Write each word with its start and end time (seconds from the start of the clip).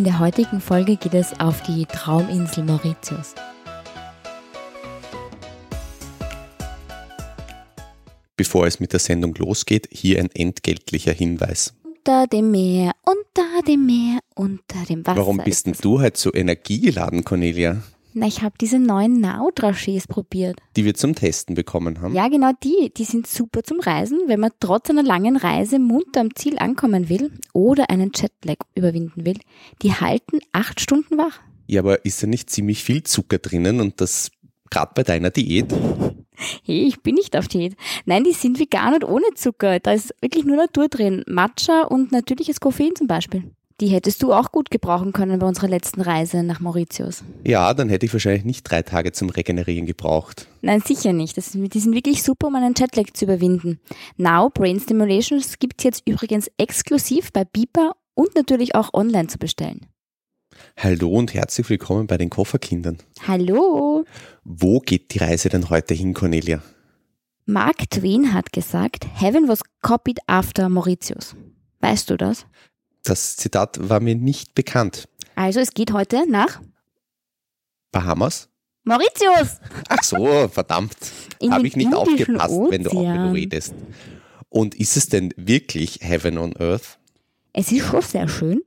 In 0.00 0.04
der 0.04 0.18
heutigen 0.18 0.62
Folge 0.62 0.96
geht 0.96 1.12
es 1.12 1.38
auf 1.40 1.62
die 1.64 1.84
Trauminsel 1.84 2.64
Mauritius. 2.64 3.34
Bevor 8.34 8.66
es 8.66 8.80
mit 8.80 8.94
der 8.94 8.98
Sendung 8.98 9.34
losgeht, 9.34 9.88
hier 9.92 10.20
ein 10.20 10.30
entgeltlicher 10.30 11.12
Hinweis. 11.12 11.74
Unter 11.84 12.26
dem 12.26 12.50
Meer, 12.50 12.92
unter 13.04 13.62
dem 13.68 13.84
Meer, 13.84 14.20
unter 14.34 14.86
dem 14.88 15.06
Wasser. 15.06 15.18
Warum 15.18 15.36
bist 15.36 15.66
denn 15.66 15.76
du 15.78 16.00
heute 16.00 16.18
so 16.18 16.32
energiegeladen, 16.32 17.22
Cornelia? 17.22 17.82
Na, 18.12 18.26
ich 18.26 18.42
habe 18.42 18.56
diese 18.60 18.78
neuen 18.78 19.20
Naut-Dragés 19.20 20.08
probiert. 20.08 20.60
Die 20.76 20.84
wir 20.84 20.94
zum 20.94 21.14
Testen 21.14 21.54
bekommen 21.54 22.00
haben. 22.00 22.14
Ja, 22.14 22.28
genau 22.28 22.50
die. 22.62 22.92
Die 22.96 23.04
sind 23.04 23.26
super 23.26 23.62
zum 23.62 23.78
Reisen, 23.78 24.18
wenn 24.26 24.40
man 24.40 24.50
trotz 24.58 24.90
einer 24.90 25.04
langen 25.04 25.36
Reise 25.36 25.78
munter 25.78 26.20
am 26.20 26.34
Ziel 26.34 26.58
ankommen 26.58 27.08
will 27.08 27.30
oder 27.52 27.88
einen 27.88 28.10
Jetlag 28.14 28.56
überwinden 28.74 29.24
will. 29.24 29.38
Die 29.82 29.92
halten 29.92 30.40
acht 30.52 30.80
Stunden 30.80 31.18
wach. 31.18 31.40
Ja, 31.68 31.82
aber 31.82 32.04
ist 32.04 32.22
da 32.22 32.26
nicht 32.26 32.50
ziemlich 32.50 32.82
viel 32.82 33.04
Zucker 33.04 33.38
drinnen 33.38 33.80
und 33.80 34.00
das 34.00 34.32
gerade 34.70 34.92
bei 34.94 35.04
deiner 35.04 35.30
Diät? 35.30 35.72
Hey, 36.64 36.86
ich 36.86 37.00
bin 37.02 37.14
nicht 37.14 37.36
auf 37.36 37.46
Diät. 37.46 37.76
Nein, 38.06 38.24
die 38.24 38.32
sind 38.32 38.58
vegan 38.58 38.94
und 38.94 39.04
ohne 39.04 39.26
Zucker. 39.34 39.78
Da 39.78 39.92
ist 39.92 40.14
wirklich 40.20 40.44
nur 40.44 40.56
Natur 40.56 40.88
drin. 40.88 41.22
Matcha 41.28 41.82
und 41.82 42.10
natürliches 42.12 42.58
Koffein 42.60 42.96
zum 42.96 43.06
Beispiel. 43.06 43.52
Die 43.80 43.88
hättest 43.88 44.22
du 44.22 44.34
auch 44.34 44.52
gut 44.52 44.70
gebrauchen 44.70 45.14
können 45.14 45.38
bei 45.38 45.46
unserer 45.46 45.68
letzten 45.68 46.02
Reise 46.02 46.42
nach 46.42 46.60
Mauritius. 46.60 47.24
Ja, 47.46 47.72
dann 47.72 47.88
hätte 47.88 48.04
ich 48.04 48.12
wahrscheinlich 48.12 48.44
nicht 48.44 48.62
drei 48.64 48.82
Tage 48.82 49.12
zum 49.12 49.30
Regenerieren 49.30 49.86
gebraucht. 49.86 50.48
Nein, 50.60 50.82
sicher 50.84 51.14
nicht. 51.14 51.38
Das, 51.38 51.52
die 51.52 51.80
sind 51.80 51.94
wirklich 51.94 52.22
super, 52.22 52.48
um 52.48 52.56
einen 52.56 52.74
Jetlag 52.76 53.14
zu 53.14 53.24
überwinden. 53.24 53.80
Now 54.18 54.50
Brain 54.50 54.80
Stimulations 54.80 55.58
gibt 55.58 55.80
es 55.80 55.84
jetzt 55.84 56.02
übrigens 56.06 56.50
exklusiv 56.58 57.32
bei 57.32 57.44
Beeper 57.46 57.96
und 58.12 58.34
natürlich 58.34 58.74
auch 58.74 58.92
online 58.92 59.28
zu 59.28 59.38
bestellen. 59.38 59.86
Hallo 60.76 61.08
und 61.08 61.32
herzlich 61.32 61.70
willkommen 61.70 62.06
bei 62.06 62.18
den 62.18 62.28
Kofferkindern. 62.28 62.98
Hallo! 63.26 64.04
Wo 64.44 64.80
geht 64.80 65.14
die 65.14 65.18
Reise 65.18 65.48
denn 65.48 65.70
heute 65.70 65.94
hin, 65.94 66.12
Cornelia? 66.12 66.62
Mark 67.46 67.88
Twain 67.88 68.34
hat 68.34 68.52
gesagt, 68.52 69.06
Heaven 69.14 69.48
was 69.48 69.62
copied 69.80 70.18
after 70.26 70.68
Mauritius. 70.68 71.34
Weißt 71.80 72.10
du 72.10 72.18
das? 72.18 72.46
Das 73.04 73.36
Zitat 73.36 73.78
war 73.88 74.00
mir 74.00 74.14
nicht 74.14 74.54
bekannt. 74.54 75.08
Also 75.34 75.60
es 75.60 75.72
geht 75.72 75.92
heute 75.92 76.30
nach 76.30 76.60
Bahamas? 77.92 78.48
Mauritius! 78.84 79.58
Ach 79.88 80.02
so, 80.02 80.48
verdammt. 80.48 80.96
Habe 81.50 81.66
ich 81.66 81.76
nicht 81.76 81.94
aufgepasst, 81.94 82.54
wenn 82.70 82.82
du 82.84 82.90
auch 82.90 82.96
wenn 82.96 83.12
du 83.14 83.20
Ozean. 83.20 83.32
redest. 83.32 83.74
Und 84.48 84.74
ist 84.74 84.96
es 84.96 85.08
denn 85.08 85.32
wirklich 85.36 86.00
Heaven 86.02 86.38
on 86.38 86.56
Earth? 86.56 86.98
Es 87.52 87.70
ist 87.72 87.86
schon 87.86 88.02
sehr 88.02 88.28
schön. 88.28 88.62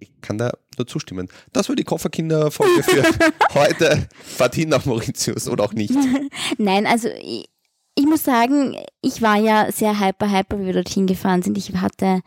Ich 0.00 0.10
kann 0.20 0.38
da 0.38 0.52
nur 0.76 0.86
zustimmen. 0.86 1.28
Das 1.52 1.68
war 1.68 1.76
die 1.76 1.84
Kofferkinder-Folge 1.84 2.82
für 2.82 3.02
heute. 3.54 4.08
Fahrt 4.22 4.54
hin 4.54 4.68
nach 4.68 4.84
Mauritius 4.84 5.48
oder 5.48 5.64
auch 5.64 5.72
nicht. 5.72 5.94
Nein, 6.58 6.86
also 6.86 7.08
ich, 7.08 7.48
ich 7.94 8.06
muss 8.06 8.24
sagen, 8.24 8.76
ich 9.02 9.22
war 9.22 9.36
ja 9.36 9.70
sehr 9.72 9.98
hyper, 10.00 10.30
hyper, 10.30 10.60
wie 10.60 10.66
wir 10.66 10.72
dorthin 10.74 11.06
gefahren 11.06 11.42
sind. 11.42 11.58
Ich 11.58 11.72
hatte 11.74 12.20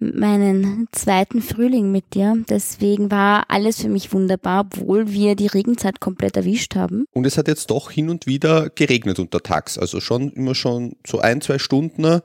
meinen 0.00 0.88
zweiten 0.92 1.42
Frühling 1.42 1.92
mit 1.92 2.14
dir. 2.14 2.42
Deswegen 2.48 3.10
war 3.10 3.44
alles 3.48 3.80
für 3.80 3.88
mich 3.88 4.12
wunderbar, 4.12 4.66
obwohl 4.72 5.12
wir 5.12 5.36
die 5.36 5.46
Regenzeit 5.46 6.00
komplett 6.00 6.36
erwischt 6.36 6.74
haben. 6.74 7.04
Und 7.12 7.26
es 7.26 7.38
hat 7.38 7.48
jetzt 7.48 7.70
doch 7.70 7.90
hin 7.90 8.08
und 8.08 8.26
wieder 8.26 8.70
geregnet 8.70 9.18
untertags. 9.18 9.78
Also 9.78 10.00
schon 10.00 10.30
immer 10.32 10.54
schon 10.54 10.96
so 11.06 11.20
ein, 11.20 11.40
zwei 11.40 11.58
Stunden 11.58 12.20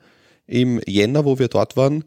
im 0.47 0.79
Jänner, 0.87 1.25
wo 1.25 1.37
wir 1.37 1.49
dort 1.49 1.75
waren, 1.75 2.05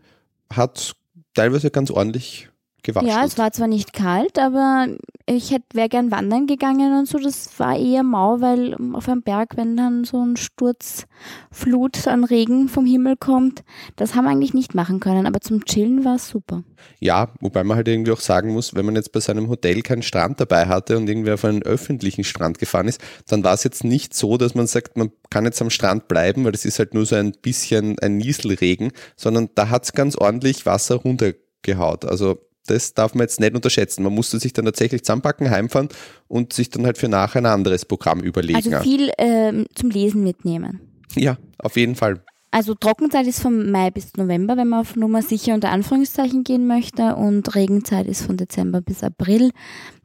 hat 0.50 0.96
teilweise 1.34 1.70
ganz 1.70 1.90
ordentlich 1.90 2.48
gewaschen. 2.82 3.08
Ja, 3.08 3.24
es 3.24 3.38
war 3.38 3.52
zwar 3.52 3.68
nicht 3.68 3.92
kalt, 3.92 4.38
aber 4.38 4.86
ich 5.26 5.50
hätte 5.50 5.66
wäre 5.74 5.88
gern 5.88 6.10
wandern 6.10 6.46
gegangen 6.46 6.98
und 6.98 7.06
so. 7.06 7.18
Das 7.18 7.58
war 7.58 7.76
eher 7.76 8.02
mau, 8.02 8.40
weil 8.40 8.76
auf 8.94 9.08
einem 9.08 9.22
Berg, 9.22 9.56
wenn 9.56 9.76
dann 9.76 10.04
so 10.04 10.24
ein 10.24 10.36
Sturzflut 10.36 12.06
an 12.06 12.24
Regen 12.24 12.68
vom 12.68 12.86
Himmel 12.86 13.16
kommt, 13.16 13.62
das 13.96 14.14
haben 14.14 14.24
wir 14.24 14.30
eigentlich 14.30 14.54
nicht 14.54 14.74
machen 14.74 15.00
können. 15.00 15.26
Aber 15.26 15.40
zum 15.40 15.64
Chillen 15.64 16.04
war 16.04 16.16
es 16.16 16.28
super. 16.28 16.64
Ja, 17.00 17.28
wobei 17.40 17.64
man 17.64 17.76
halt 17.76 17.88
irgendwie 17.88 18.12
auch 18.12 18.20
sagen 18.20 18.52
muss, 18.52 18.74
wenn 18.74 18.86
man 18.86 18.96
jetzt 18.96 19.12
bei 19.12 19.20
seinem 19.20 19.48
Hotel 19.48 19.82
keinen 19.82 20.02
Strand 20.02 20.40
dabei 20.40 20.66
hatte 20.66 20.96
und 20.96 21.08
irgendwie 21.08 21.32
auf 21.32 21.44
einen 21.44 21.62
öffentlichen 21.62 22.24
Strand 22.24 22.58
gefahren 22.58 22.88
ist, 22.88 23.00
dann 23.28 23.44
war 23.44 23.54
es 23.54 23.64
jetzt 23.64 23.84
nicht 23.84 24.14
so, 24.14 24.38
dass 24.38 24.54
man 24.54 24.66
sagt, 24.66 24.96
man 24.96 25.10
kann 25.30 25.44
jetzt 25.44 25.60
am 25.60 25.70
Strand 25.70 26.08
bleiben, 26.08 26.44
weil 26.44 26.52
das 26.52 26.64
ist 26.64 26.78
halt 26.78 26.94
nur 26.94 27.04
so 27.04 27.16
ein 27.16 27.32
bisschen 27.42 27.98
ein 27.98 28.16
Nieselregen, 28.16 28.92
sondern 29.16 29.50
da 29.54 29.68
hat 29.68 29.84
es 29.84 29.92
ganz 29.92 30.16
ordentlich 30.16 30.64
Wasser 30.64 30.96
runtergehaut. 30.96 32.04
Also 32.04 32.38
das 32.70 32.94
darf 32.94 33.14
man 33.14 33.22
jetzt 33.22 33.40
nicht 33.40 33.54
unterschätzen. 33.54 34.02
Man 34.02 34.14
musste 34.14 34.38
sich 34.38 34.52
dann 34.52 34.64
tatsächlich 34.64 35.04
zusammenpacken, 35.04 35.50
heimfahren 35.50 35.88
und 36.28 36.52
sich 36.52 36.70
dann 36.70 36.84
halt 36.86 36.98
für 36.98 37.08
nachher 37.08 37.40
ein 37.40 37.46
anderes 37.46 37.84
Programm 37.84 38.20
überlegen. 38.20 38.56
Also 38.56 38.80
viel 38.80 39.10
ähm, 39.18 39.66
zum 39.74 39.90
Lesen 39.90 40.22
mitnehmen. 40.22 40.80
ja, 41.14 41.36
auf 41.58 41.76
jeden 41.76 41.94
Fall. 41.94 42.22
Also 42.50 42.74
Trockenzeit 42.74 43.26
ist 43.26 43.40
von 43.40 43.70
Mai 43.70 43.90
bis 43.90 44.16
November, 44.16 44.56
wenn 44.56 44.68
man 44.68 44.80
auf 44.80 44.96
Nummer 44.96 45.20
sicher 45.20 45.52
unter 45.52 45.70
Anführungszeichen 45.70 46.44
gehen 46.44 46.66
möchte 46.66 47.14
und 47.14 47.54
Regenzeit 47.54 48.06
ist 48.06 48.22
von 48.22 48.38
Dezember 48.38 48.80
bis 48.80 49.04
April. 49.04 49.50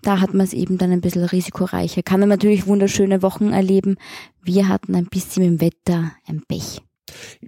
Da 0.01 0.19
hat 0.19 0.33
man 0.33 0.45
es 0.45 0.51
eben 0.51 0.77
dann 0.77 0.91
ein 0.91 0.99
bisschen 0.99 1.23
risikoreicher. 1.23 2.03
Kann 2.03 2.19
man 2.19 2.27
natürlich 2.27 2.67
wunderschöne 2.67 3.21
Wochen 3.21 3.53
erleben. 3.53 3.95
Wir 4.41 4.67
hatten 4.67 4.93
ein 4.95 5.05
bisschen 5.05 5.43
im 5.43 5.61
Wetter 5.61 6.11
ein 6.27 6.43
Pech. 6.45 6.81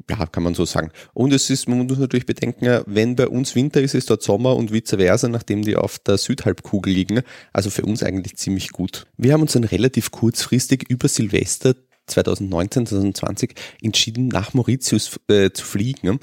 Ja, 0.09 0.25
kann 0.25 0.43
man 0.43 0.55
so 0.55 0.65
sagen. 0.65 0.91
Und 1.13 1.33
es 1.33 1.49
ist, 1.49 1.67
man 1.67 1.85
muss 1.85 1.97
natürlich 1.97 2.25
bedenken, 2.25 2.81
wenn 2.85 3.15
bei 3.15 3.27
uns 3.27 3.55
Winter 3.55 3.81
ist, 3.81 3.93
ist 3.93 4.09
dort 4.09 4.23
Sommer 4.23 4.55
und 4.55 4.71
vice 4.71 4.95
versa, 4.97 5.27
nachdem 5.27 5.63
die 5.63 5.75
auf 5.75 5.99
der 5.99 6.17
Südhalbkugel 6.17 6.93
liegen. 6.93 7.21
Also 7.53 7.69
für 7.69 7.83
uns 7.83 8.03
eigentlich 8.03 8.37
ziemlich 8.37 8.71
gut. 8.71 9.05
Wir 9.17 9.33
haben 9.33 9.41
uns 9.41 9.53
dann 9.53 9.63
relativ 9.63 10.11
kurzfristig 10.11 10.89
über 10.89 11.07
Silvester 11.07 11.75
2019, 12.07 12.85
2020 12.85 13.55
entschieden, 13.81 14.27
nach 14.27 14.53
Mauritius 14.53 15.19
äh, 15.27 15.51
zu 15.51 15.65
fliegen, 15.65 16.19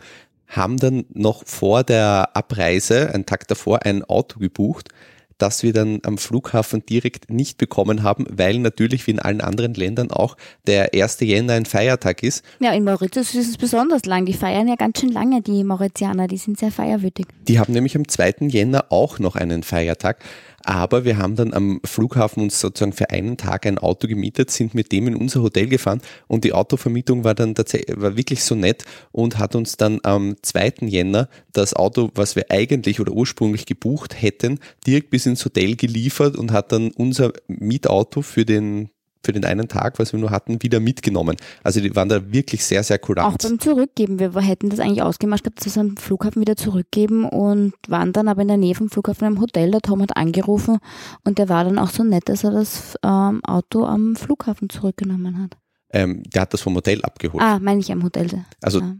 haben 0.46 0.76
dann 0.76 1.04
noch 1.12 1.46
vor 1.46 1.82
der 1.82 2.36
Abreise, 2.36 3.12
einen 3.12 3.26
Tag 3.26 3.48
davor, 3.48 3.84
ein 3.84 4.04
Auto 4.04 4.38
gebucht, 4.38 4.88
das 5.38 5.62
wir 5.62 5.72
dann 5.72 6.00
am 6.04 6.18
Flughafen 6.18 6.84
direkt 6.86 7.30
nicht 7.30 7.58
bekommen 7.58 8.02
haben, 8.02 8.26
weil 8.30 8.58
natürlich 8.58 9.06
wie 9.06 9.12
in 9.12 9.18
allen 9.18 9.40
anderen 9.40 9.74
Ländern 9.74 10.10
auch 10.10 10.36
der 10.66 10.94
1. 10.94 11.20
Jänner 11.20 11.54
ein 11.54 11.66
Feiertag 11.66 12.22
ist. 12.22 12.44
Ja, 12.60 12.72
in 12.72 12.84
Mauritius 12.84 13.34
ist 13.34 13.48
es 13.48 13.56
besonders 13.56 14.04
lang. 14.04 14.26
Die 14.26 14.32
feiern 14.32 14.68
ja 14.68 14.76
ganz 14.76 15.00
schön 15.00 15.10
lange, 15.10 15.42
die 15.42 15.64
Mauritianer. 15.64 16.28
Die 16.28 16.36
sind 16.36 16.58
sehr 16.58 16.70
feierwütig. 16.70 17.26
Die 17.48 17.58
haben 17.58 17.72
nämlich 17.72 17.96
am 17.96 18.06
2. 18.06 18.34
Jänner 18.48 18.86
auch 18.90 19.18
noch 19.18 19.36
einen 19.36 19.62
Feiertag. 19.62 20.18
Aber 20.64 21.04
wir 21.04 21.18
haben 21.18 21.36
dann 21.36 21.52
am 21.52 21.80
Flughafen 21.84 22.42
uns 22.42 22.60
sozusagen 22.60 22.92
für 22.92 23.10
einen 23.10 23.36
Tag 23.36 23.66
ein 23.66 23.78
Auto 23.78 24.06
gemietet, 24.06 24.50
sind 24.50 24.74
mit 24.74 24.92
dem 24.92 25.08
in 25.08 25.16
unser 25.16 25.42
Hotel 25.42 25.66
gefahren 25.66 26.00
und 26.28 26.44
die 26.44 26.52
Autovermietung 26.52 27.24
war 27.24 27.34
dann 27.34 27.54
tatsächlich, 27.54 28.00
war 28.00 28.16
wirklich 28.16 28.44
so 28.44 28.54
nett 28.54 28.84
und 29.10 29.38
hat 29.38 29.54
uns 29.54 29.76
dann 29.76 30.00
am 30.02 30.36
2. 30.40 30.74
Jänner 30.82 31.28
das 31.52 31.74
Auto, 31.74 32.10
was 32.14 32.36
wir 32.36 32.50
eigentlich 32.50 33.00
oder 33.00 33.12
ursprünglich 33.12 33.66
gebucht 33.66 34.20
hätten, 34.20 34.60
direkt 34.86 35.10
bis 35.10 35.26
ins 35.26 35.44
Hotel 35.44 35.76
geliefert 35.76 36.36
und 36.36 36.52
hat 36.52 36.72
dann 36.72 36.92
unser 36.92 37.32
Mietauto 37.48 38.22
für 38.22 38.44
den 38.44 38.90
für 39.24 39.32
den 39.32 39.44
einen 39.44 39.68
Tag, 39.68 39.98
was 39.98 40.12
wir 40.12 40.20
nur 40.20 40.30
hatten, 40.30 40.62
wieder 40.62 40.80
mitgenommen. 40.80 41.36
Also 41.62 41.80
die 41.80 41.94
waren 41.94 42.08
da 42.08 42.32
wirklich 42.32 42.64
sehr, 42.64 42.82
sehr 42.82 42.98
Auch 42.98 43.02
kulant. 43.02 43.42
beim 43.42 43.58
Zurückgeben. 43.58 44.18
Wir 44.18 44.32
hätten 44.40 44.70
das 44.70 44.80
eigentlich 44.80 45.02
ausgemacht, 45.02 45.44
gehabt, 45.44 45.58
dass 45.58 45.66
wir 45.66 45.70
es 45.70 45.78
am 45.78 45.96
Flughafen 45.96 46.40
wieder 46.40 46.56
zurückgeben 46.56 47.24
und 47.24 47.74
waren 47.88 48.12
dann 48.12 48.28
aber 48.28 48.42
in 48.42 48.48
der 48.48 48.56
Nähe 48.56 48.74
vom 48.74 48.90
Flughafen 48.90 49.26
im 49.28 49.40
Hotel. 49.40 49.70
Der 49.70 49.80
Tom 49.80 50.02
hat 50.02 50.16
angerufen 50.16 50.78
und 51.24 51.38
der 51.38 51.48
war 51.48 51.64
dann 51.64 51.78
auch 51.78 51.90
so 51.90 52.02
nett, 52.02 52.28
dass 52.28 52.44
er 52.44 52.52
das 52.52 52.96
ähm, 53.02 53.42
Auto 53.44 53.84
am 53.84 54.16
Flughafen 54.16 54.68
zurückgenommen 54.68 55.42
hat. 55.42 55.56
Ähm, 55.92 56.22
der 56.24 56.42
hat 56.42 56.54
das 56.54 56.62
vom 56.62 56.74
Hotel 56.74 57.02
abgeholt. 57.02 57.42
Ah, 57.42 57.58
meine 57.58 57.80
ich 57.80 57.92
am 57.92 58.02
Hotel. 58.02 58.44
Also 58.62 58.80
ja. 58.80 58.94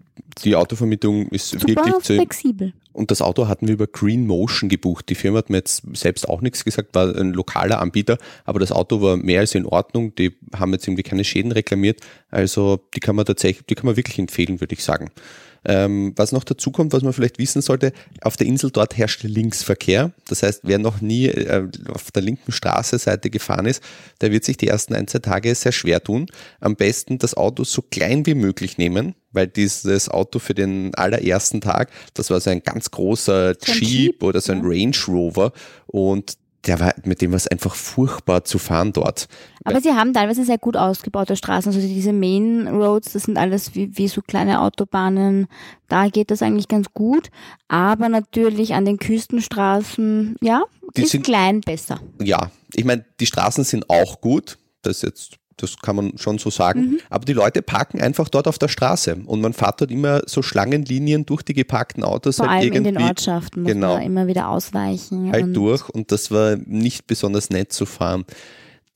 Die 0.44 0.56
Autovermietung 0.56 1.28
ist 1.28 1.50
Super 1.50 1.66
wirklich 1.68 1.94
zu, 2.02 2.14
flexibel. 2.14 2.72
Und 2.92 3.10
das 3.10 3.22
Auto 3.22 3.48
hatten 3.48 3.66
wir 3.66 3.74
über 3.74 3.86
Green 3.86 4.26
Motion 4.26 4.68
gebucht. 4.68 5.08
Die 5.08 5.14
Firma 5.14 5.38
hat 5.38 5.50
mir 5.50 5.58
jetzt 5.58 5.82
selbst 5.94 6.28
auch 6.28 6.42
nichts 6.42 6.64
gesagt, 6.64 6.94
war 6.94 7.14
ein 7.16 7.32
lokaler 7.32 7.80
Anbieter, 7.80 8.18
aber 8.44 8.60
das 8.60 8.70
Auto 8.70 9.00
war 9.00 9.16
mehr 9.16 9.40
als 9.40 9.54
in 9.54 9.66
Ordnung. 9.66 10.14
Die 10.14 10.36
haben 10.54 10.72
jetzt 10.72 10.86
irgendwie 10.86 11.02
keine 11.02 11.24
Schäden 11.24 11.52
reklamiert. 11.52 12.00
Also 12.30 12.80
die 12.94 13.00
kann 13.00 13.16
man 13.16 13.24
tatsächlich, 13.24 13.66
die 13.66 13.74
kann 13.74 13.86
man 13.86 13.96
wirklich 13.96 14.18
empfehlen, 14.18 14.60
würde 14.60 14.74
ich 14.74 14.84
sagen. 14.84 15.10
Ähm, 15.64 16.12
was 16.16 16.32
noch 16.32 16.42
dazu 16.42 16.72
kommt, 16.72 16.92
was 16.92 17.02
man 17.02 17.12
vielleicht 17.12 17.38
wissen 17.38 17.62
sollte, 17.62 17.92
auf 18.22 18.36
der 18.36 18.48
Insel 18.48 18.70
dort 18.70 18.96
herrscht 18.96 19.22
Linksverkehr. 19.22 20.10
Das 20.26 20.42
heißt, 20.42 20.62
wer 20.64 20.78
noch 20.78 21.00
nie 21.00 21.26
äh, 21.26 21.68
auf 21.88 22.10
der 22.10 22.22
linken 22.22 22.50
Straßenseite 22.50 23.30
gefahren 23.30 23.66
ist, 23.66 23.82
der 24.20 24.32
wird 24.32 24.44
sich 24.44 24.56
die 24.56 24.66
ersten 24.66 24.94
ein, 24.94 25.06
zwei 25.06 25.20
Tage 25.20 25.54
sehr 25.54 25.72
schwer 25.72 26.02
tun. 26.02 26.26
Am 26.60 26.74
besten 26.74 27.18
das 27.18 27.36
Auto 27.36 27.62
so 27.62 27.80
klein 27.80 28.26
wie 28.26 28.34
möglich 28.34 28.76
nehmen, 28.76 29.14
weil 29.32 29.46
dieses 29.48 30.08
Auto 30.08 30.38
für 30.38 30.54
den 30.54 30.94
allerersten 30.94 31.60
Tag, 31.60 31.90
das 32.14 32.30
war 32.30 32.40
so 32.40 32.50
ein 32.50 32.62
ganz 32.62 32.90
großer 32.90 33.54
So 33.54 33.72
ein 33.72 33.78
Jeep 33.78 33.88
Jeep, 33.88 34.22
oder 34.22 34.40
so 34.40 34.52
ein 34.52 34.62
ja. 34.62 34.68
Range 34.68 34.96
Rover 35.08 35.52
und 35.86 36.36
der 36.64 36.78
war, 36.78 36.94
mit 37.04 37.20
dem 37.20 37.32
war 37.32 37.38
es 37.38 37.48
einfach 37.48 37.74
furchtbar 37.74 38.44
zu 38.44 38.56
fahren 38.56 38.92
dort. 38.92 39.26
Aber 39.64 39.80
sie 39.80 39.94
haben 39.94 40.12
teilweise 40.12 40.44
sehr 40.44 40.58
gut 40.58 40.76
ausgebaute 40.76 41.34
Straßen. 41.34 41.72
Also 41.74 41.84
diese 41.84 42.12
Main 42.12 42.68
Roads, 42.68 43.14
das 43.14 43.24
sind 43.24 43.36
alles 43.36 43.74
wie, 43.74 43.96
wie 43.98 44.06
so 44.06 44.20
kleine 44.22 44.60
Autobahnen. 44.60 45.48
Da 45.88 46.06
geht 46.08 46.30
das 46.30 46.40
eigentlich 46.40 46.68
ganz 46.68 46.86
gut. 46.94 47.30
Aber 47.66 48.08
natürlich 48.08 48.74
an 48.74 48.84
den 48.84 48.98
Küstenstraßen, 48.98 50.36
ja, 50.40 50.62
Die 50.96 51.02
ist 51.02 51.10
sind- 51.10 51.24
klein 51.24 51.62
besser. 51.62 52.00
Ja, 52.22 52.52
ich 52.74 52.84
meine, 52.84 53.04
die 53.18 53.26
Straßen 53.26 53.64
sind 53.64 53.90
auch 53.90 54.20
gut. 54.20 54.56
Das 54.82 55.02
jetzt, 55.02 55.38
das 55.56 55.76
kann 55.78 55.96
man 55.96 56.18
schon 56.18 56.38
so 56.38 56.50
sagen. 56.50 56.80
Mhm. 56.80 57.00
Aber 57.10 57.24
die 57.24 57.32
Leute 57.32 57.62
parken 57.62 58.00
einfach 58.00 58.28
dort 58.28 58.48
auf 58.48 58.58
der 58.58 58.68
Straße 58.68 59.16
und 59.26 59.40
man 59.40 59.52
fährt 59.52 59.80
dort 59.80 59.90
immer 59.90 60.22
so 60.26 60.42
Schlangenlinien 60.42 61.26
durch 61.26 61.42
die 61.42 61.54
geparkten 61.54 62.02
Autos 62.02 62.36
Vor 62.36 62.48
halt 62.48 62.62
allem 62.62 62.72
in 62.72 62.84
den 62.84 62.94
irgendwie 62.94 63.08
Ortschaften 63.08 63.62
muss 63.62 63.72
genau. 63.72 63.94
man 63.94 64.02
immer 64.02 64.26
wieder 64.26 64.48
ausweichen. 64.48 65.30
halt 65.32 65.54
durch 65.56 65.88
und 65.88 66.12
das 66.12 66.30
war 66.30 66.56
nicht 66.56 67.06
besonders 67.06 67.50
nett 67.50 67.72
zu 67.72 67.86
fahren. 67.86 68.24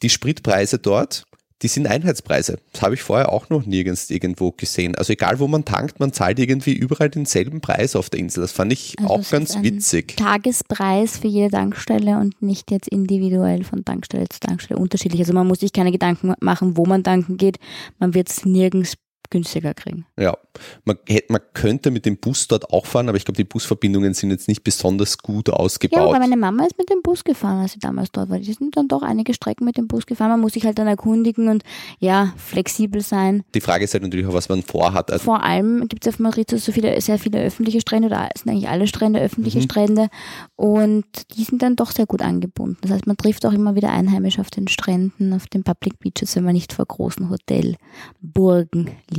Die 0.03 0.11
Spritpreise 0.11 0.79
dort, 0.79 1.26
die 1.63 1.69
sind 1.69 1.87
Einheitspreise. 1.87 2.59
Das 2.73 2.83
habe 2.83 2.95
ich 2.95 3.03
vorher 3.03 3.33
auch 3.33 3.49
noch 3.49 3.65
nirgends 3.65 4.11
irgendwo 4.11 4.53
gesehen. 4.53 4.95
Also 4.95 5.15
egal 5.15 5.39
wo 5.39 5.49
man 5.49 5.65
tankt, 5.65 6.01
man 6.01 6.13
zahlt 6.13 6.39
irgendwie 6.39 6.75
überall 6.75 7.09
denselben 7.09 7.61
Preis 7.61 7.97
auf 7.97 8.11
der 8.11 8.21
Insel. 8.21 8.43
Das 8.43 8.53
fand 8.53 8.73
ich 8.73 8.95
Also 8.99 9.15
auch 9.15 9.31
ganz 9.31 9.63
witzig. 9.63 10.17
Tagespreis 10.17 11.19
für 11.19 11.29
jede 11.29 11.51
Tankstelle 11.51 12.19
und 12.19 12.41
nicht 12.43 12.71
jetzt 12.71 12.89
individuell 12.89 13.65
von 13.65 13.85
Tankstelle 13.85 14.29
zu 14.29 14.39
Tankstelle 14.41 14.79
unterschiedlich. 14.79 15.21
Also 15.23 15.33
man 15.33 15.47
muss 15.47 15.61
sich 15.61 15.73
keine 15.73 15.93
Gedanken 15.93 16.35
machen, 16.41 16.77
wo 16.77 16.85
man 16.85 17.03
tanken 17.03 17.39
geht. 17.39 17.59
Man 17.99 18.13
wird 18.13 18.29
es 18.29 18.45
nirgends 18.45 18.95
günstiger 19.31 19.75
kriegen. 19.75 20.07
Ja, 20.19 20.37
man, 20.85 20.99
hätte, 21.07 21.33
man 21.33 21.41
könnte 21.55 21.91
mit 21.91 22.07
dem 22.07 22.17
Bus 22.19 22.49
dort 22.49 22.71
auch 22.71 22.87
fahren, 22.87 23.09
aber 23.09 23.17
ich 23.19 23.25
glaube, 23.25 23.37
die 23.37 23.45
Busverbindungen 23.45 24.15
sind 24.15 24.31
jetzt 24.31 24.49
nicht 24.49 24.65
besonders 24.65 25.19
gut 25.19 25.49
Ja, 25.49 25.55
ausgebaut. 25.55 26.01
aber 26.01 26.19
meine 26.19 26.37
Mama 26.37 26.65
ist 26.65 26.79
mit 26.79 26.89
dem 26.91 27.03
Bus 27.03 27.25
gefahren, 27.25 27.61
als 27.61 27.73
sie 27.73 27.79
damals 27.79 28.11
dort 28.13 28.31
war. 28.31 28.39
Die 28.39 28.53
sind 28.53 28.77
dann 28.77 28.89
doch 28.89 29.03
einige 29.03 29.35
Strecken 29.35 29.65
mit 29.65 29.77
dem 29.77 29.89
Bus 29.89 30.07
gefahren. 30.07 30.31
Man 30.31 30.41
muss 30.41 30.53
sich 30.55 30.65
halt 30.65 30.79
dann 30.79 30.87
erkundigen 30.87 31.49
und 31.49 31.63
ja, 31.99 32.33
flexibel 32.37 33.01
sein. 33.03 33.43
die 33.55 33.61
Frage 33.61 33.85
ist 33.85 33.93
halt 33.95 34.03
natürlich 34.03 34.27
auch, 34.27 34.35
was 34.35 34.49
man 34.49 34.63
vorhat. 34.63 35.11
Also, 35.11 35.25
Vor 35.25 35.43
allem 35.43 35.89
gibt 35.89 36.07
es 36.07 36.15
auf 36.15 36.19
Mauritius 36.21 36.65
so 36.65 36.73
viele, 36.73 37.01
sehr 37.01 37.19
viele 37.19 37.43
öffentliche 37.43 37.81
Strände, 37.81 38.09
oder 38.09 38.29
sind 38.37 38.51
eigentlich 38.51 38.69
alle 38.69 38.87
Strände 38.87 39.21
öffentliche 39.21 39.59
Mhm. 39.59 39.63
Strände 39.63 40.09
und 40.57 41.05
die 41.37 41.45
sind 41.45 41.63
dann 41.63 41.77
doch 41.77 41.91
sehr 41.91 42.07
gut 42.07 42.23
angebunden. 42.23 42.79
Das 42.83 42.91
heißt, 42.91 43.07
man 43.07 43.17
trifft 43.17 43.45
auch 43.47 43.53
immer 43.53 43.75
wieder 43.75 43.91
Einheimische 43.91 44.41
auf 44.41 44.51
den 44.51 44.69
Stränden, 44.69 45.33
auf 45.33 45.47
den 45.47 45.63
Public 45.65 45.99
Beaches, 46.01 46.37
wenn 46.37 46.45
man 46.45 46.55
nicht 46.55 46.73
vor 46.73 46.87
großen 46.87 47.29
Hotelburgen 47.31 48.91
liegt. 49.11 49.16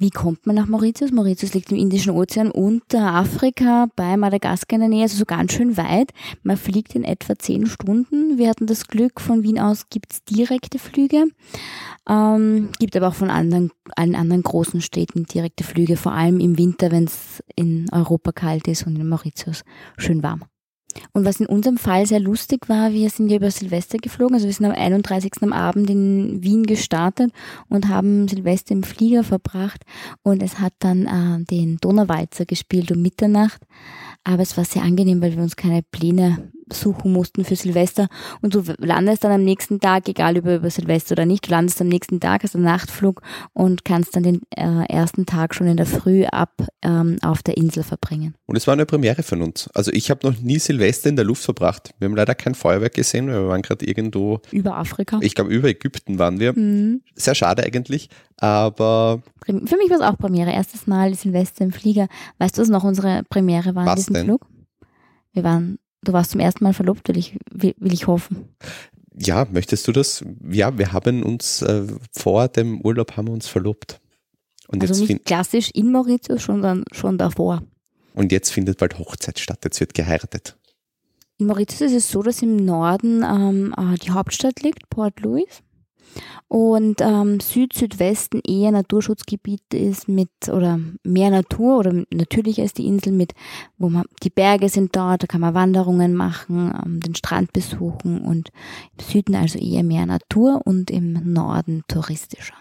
Wie 0.00 0.10
kommt 0.10 0.46
man 0.46 0.54
nach 0.54 0.68
Mauritius? 0.68 1.10
Mauritius 1.10 1.54
liegt 1.54 1.72
im 1.72 1.76
Indischen 1.76 2.12
Ozean 2.12 2.52
unter 2.52 3.14
Afrika 3.14 3.88
bei 3.96 4.16
Madagaskar 4.16 4.76
in 4.76 4.80
der 4.80 4.88
Nähe, 4.88 5.02
also 5.02 5.16
so 5.16 5.24
ganz 5.24 5.52
schön 5.52 5.76
weit. 5.76 6.12
Man 6.44 6.56
fliegt 6.56 6.94
in 6.94 7.02
etwa 7.02 7.36
zehn 7.36 7.66
Stunden. 7.66 8.38
Wir 8.38 8.48
hatten 8.48 8.68
das 8.68 8.86
Glück, 8.86 9.20
von 9.20 9.42
Wien 9.42 9.58
aus 9.58 9.88
gibt's 9.90 10.22
direkte 10.22 10.78
Flüge. 10.78 11.24
Ähm, 12.08 12.68
gibt 12.78 12.96
aber 12.96 13.08
auch 13.08 13.14
von 13.14 13.28
anderen, 13.28 13.72
allen 13.96 14.14
anderen 14.14 14.44
großen 14.44 14.80
Städten 14.82 15.24
direkte 15.24 15.64
Flüge, 15.64 15.96
vor 15.96 16.12
allem 16.12 16.38
im 16.38 16.56
Winter, 16.58 16.92
wenn 16.92 17.04
es 17.04 17.42
in 17.56 17.86
Europa 17.90 18.30
kalt 18.30 18.68
ist 18.68 18.86
und 18.86 18.94
in 18.94 19.08
Mauritius 19.08 19.64
schön 19.96 20.22
warm. 20.22 20.44
Und 21.12 21.24
was 21.24 21.40
in 21.40 21.46
unserem 21.46 21.78
Fall 21.78 22.06
sehr 22.06 22.20
lustig 22.20 22.68
war, 22.68 22.92
wir 22.92 23.10
sind 23.10 23.30
ja 23.30 23.36
über 23.36 23.50
Silvester 23.50 23.98
geflogen, 23.98 24.34
also 24.34 24.46
wir 24.46 24.52
sind 24.52 24.66
am 24.66 24.72
31. 24.72 25.32
am 25.42 25.52
Abend 25.52 25.90
in 25.90 26.42
Wien 26.42 26.64
gestartet 26.64 27.32
und 27.68 27.88
haben 27.88 28.28
Silvester 28.28 28.72
im 28.72 28.82
Flieger 28.82 29.24
verbracht 29.24 29.84
und 30.22 30.42
es 30.42 30.60
hat 30.60 30.72
dann 30.78 31.06
äh, 31.06 31.44
den 31.44 31.78
Donauwalzer 31.78 32.44
gespielt 32.46 32.92
um 32.92 33.02
Mitternacht. 33.02 33.62
Aber 34.24 34.42
es 34.42 34.56
war 34.56 34.64
sehr 34.64 34.82
angenehm, 34.82 35.22
weil 35.22 35.36
wir 35.36 35.42
uns 35.42 35.56
keine 35.56 35.82
Pläne 35.82 36.50
suchen 36.72 37.12
mussten 37.12 37.44
für 37.44 37.56
Silvester. 37.56 38.08
Und 38.42 38.54
du 38.54 38.62
landest 38.78 39.24
dann 39.24 39.32
am 39.32 39.44
nächsten 39.44 39.80
Tag, 39.80 40.08
egal 40.08 40.36
über, 40.36 40.56
über 40.56 40.70
Silvester 40.70 41.12
oder 41.12 41.26
nicht, 41.26 41.46
du 41.46 41.50
landest 41.50 41.80
am 41.80 41.88
nächsten 41.88 42.20
Tag, 42.20 42.42
hast 42.42 42.54
einen 42.54 42.64
Nachtflug 42.64 43.22
und 43.52 43.84
kannst 43.84 44.16
dann 44.16 44.22
den 44.22 44.40
äh, 44.56 44.84
ersten 44.88 45.26
Tag 45.26 45.54
schon 45.54 45.66
in 45.66 45.76
der 45.76 45.86
Früh 45.86 46.24
ab 46.24 46.52
ähm, 46.82 47.18
auf 47.22 47.42
der 47.42 47.56
Insel 47.56 47.82
verbringen. 47.82 48.34
und 48.46 48.56
es 48.56 48.66
war 48.66 48.72
eine 48.74 48.86
Premiere 48.86 49.22
von 49.22 49.42
uns. 49.42 49.68
Also 49.74 49.90
ich 49.92 50.10
habe 50.10 50.26
noch 50.28 50.38
nie 50.40 50.58
Silvester 50.58 51.08
in 51.08 51.16
der 51.16 51.24
Luft 51.24 51.42
verbracht. 51.44 51.94
Wir 51.98 52.06
haben 52.08 52.16
leider 52.16 52.34
kein 52.34 52.54
Feuerwerk 52.54 52.94
gesehen, 52.94 53.26
weil 53.28 53.34
wir 53.42 53.48
waren 53.48 53.62
gerade 53.62 53.86
irgendwo, 53.86 54.40
Über 54.50 54.76
Afrika. 54.76 55.18
ich 55.22 55.34
glaube 55.34 55.50
über 55.50 55.68
Ägypten 55.68 56.18
waren 56.18 56.40
wir. 56.40 56.52
Mhm. 56.58 57.02
Sehr 57.14 57.34
schade 57.34 57.62
eigentlich, 57.64 58.08
aber 58.36 59.22
Für 59.44 59.52
mich 59.52 59.90
war 59.90 59.96
es 59.96 60.02
auch 60.02 60.18
Premiere. 60.18 60.52
Erstes 60.52 60.86
Mal 60.86 61.14
Silvester 61.14 61.64
im 61.64 61.72
Flieger. 61.72 62.08
Weißt 62.38 62.56
du, 62.56 62.62
was 62.62 62.68
noch 62.68 62.84
unsere 62.84 63.22
Premiere 63.28 63.74
war 63.74 63.82
in 63.82 63.88
Was 63.88 63.96
diesem 63.96 64.14
denn? 64.14 64.24
Flug? 64.26 64.46
Wir 65.32 65.44
waren, 65.44 65.78
du 66.02 66.12
warst 66.12 66.30
zum 66.32 66.40
ersten 66.40 66.64
Mal 66.64 66.72
verlobt, 66.74 67.08
will 67.08 67.16
ich, 67.18 67.36
will, 67.52 67.74
will 67.78 67.92
ich 67.92 68.06
hoffen. 68.06 68.48
ja, 69.16 69.46
möchtest 69.50 69.86
du 69.88 69.92
das? 69.92 70.24
Ja, 70.50 70.76
wir 70.78 70.92
haben 70.92 71.22
uns 71.22 71.62
äh, 71.62 71.84
vor 72.16 72.48
dem 72.48 72.80
Urlaub 72.82 73.16
haben 73.16 73.28
wir 73.28 73.32
uns 73.34 73.48
verlobt. 73.48 74.00
Und 74.68 74.82
Also 74.82 75.02
jetzt, 75.02 75.08
nicht 75.08 75.24
klassisch 75.24 75.70
in 75.72 75.90
Mauritius, 75.92 76.44
sondern 76.44 76.84
schon 76.92 77.16
davor. 77.18 77.62
und 78.14 78.32
jetzt 78.32 78.50
findet 78.50 78.78
bald 78.78 78.98
Hochzeit 78.98 79.38
statt, 79.38 79.60
jetzt 79.64 79.80
wird 79.80 79.94
geheiratet. 79.94 80.56
In 81.38 81.46
Mauritius 81.46 81.92
ist 81.92 82.04
es 82.04 82.10
so, 82.10 82.22
dass 82.22 82.42
im 82.42 82.56
Norden 82.56 83.22
ähm, 83.22 83.74
äh, 83.78 83.96
die 83.98 84.10
Hauptstadt 84.10 84.60
liegt, 84.60 84.90
Port 84.90 85.20
Louis. 85.20 85.62
Und 86.48 87.02
ähm, 87.02 87.40
Süd-Südwesten 87.40 88.40
eher 88.40 88.70
Naturschutzgebiet 88.70 89.74
ist 89.74 90.08
mit, 90.08 90.30
oder 90.50 90.80
mehr 91.04 91.30
Natur 91.30 91.78
oder 91.78 92.04
natürlicher 92.10 92.64
ist 92.64 92.78
die 92.78 92.86
Insel 92.86 93.12
mit, 93.12 93.34
wo 93.76 93.90
man, 93.90 94.04
die 94.22 94.30
Berge 94.30 94.70
sind 94.70 94.96
dort, 94.96 95.22
da 95.22 95.26
kann 95.26 95.42
man 95.42 95.54
Wanderungen 95.54 96.14
machen, 96.14 96.72
ähm, 96.84 97.00
den 97.00 97.14
Strand 97.14 97.52
besuchen 97.52 98.22
und 98.22 98.50
im 98.98 99.04
Süden 99.04 99.34
also 99.34 99.58
eher 99.58 99.82
mehr 99.82 100.06
Natur 100.06 100.62
und 100.64 100.90
im 100.90 101.32
Norden 101.32 101.82
touristischer. 101.86 102.54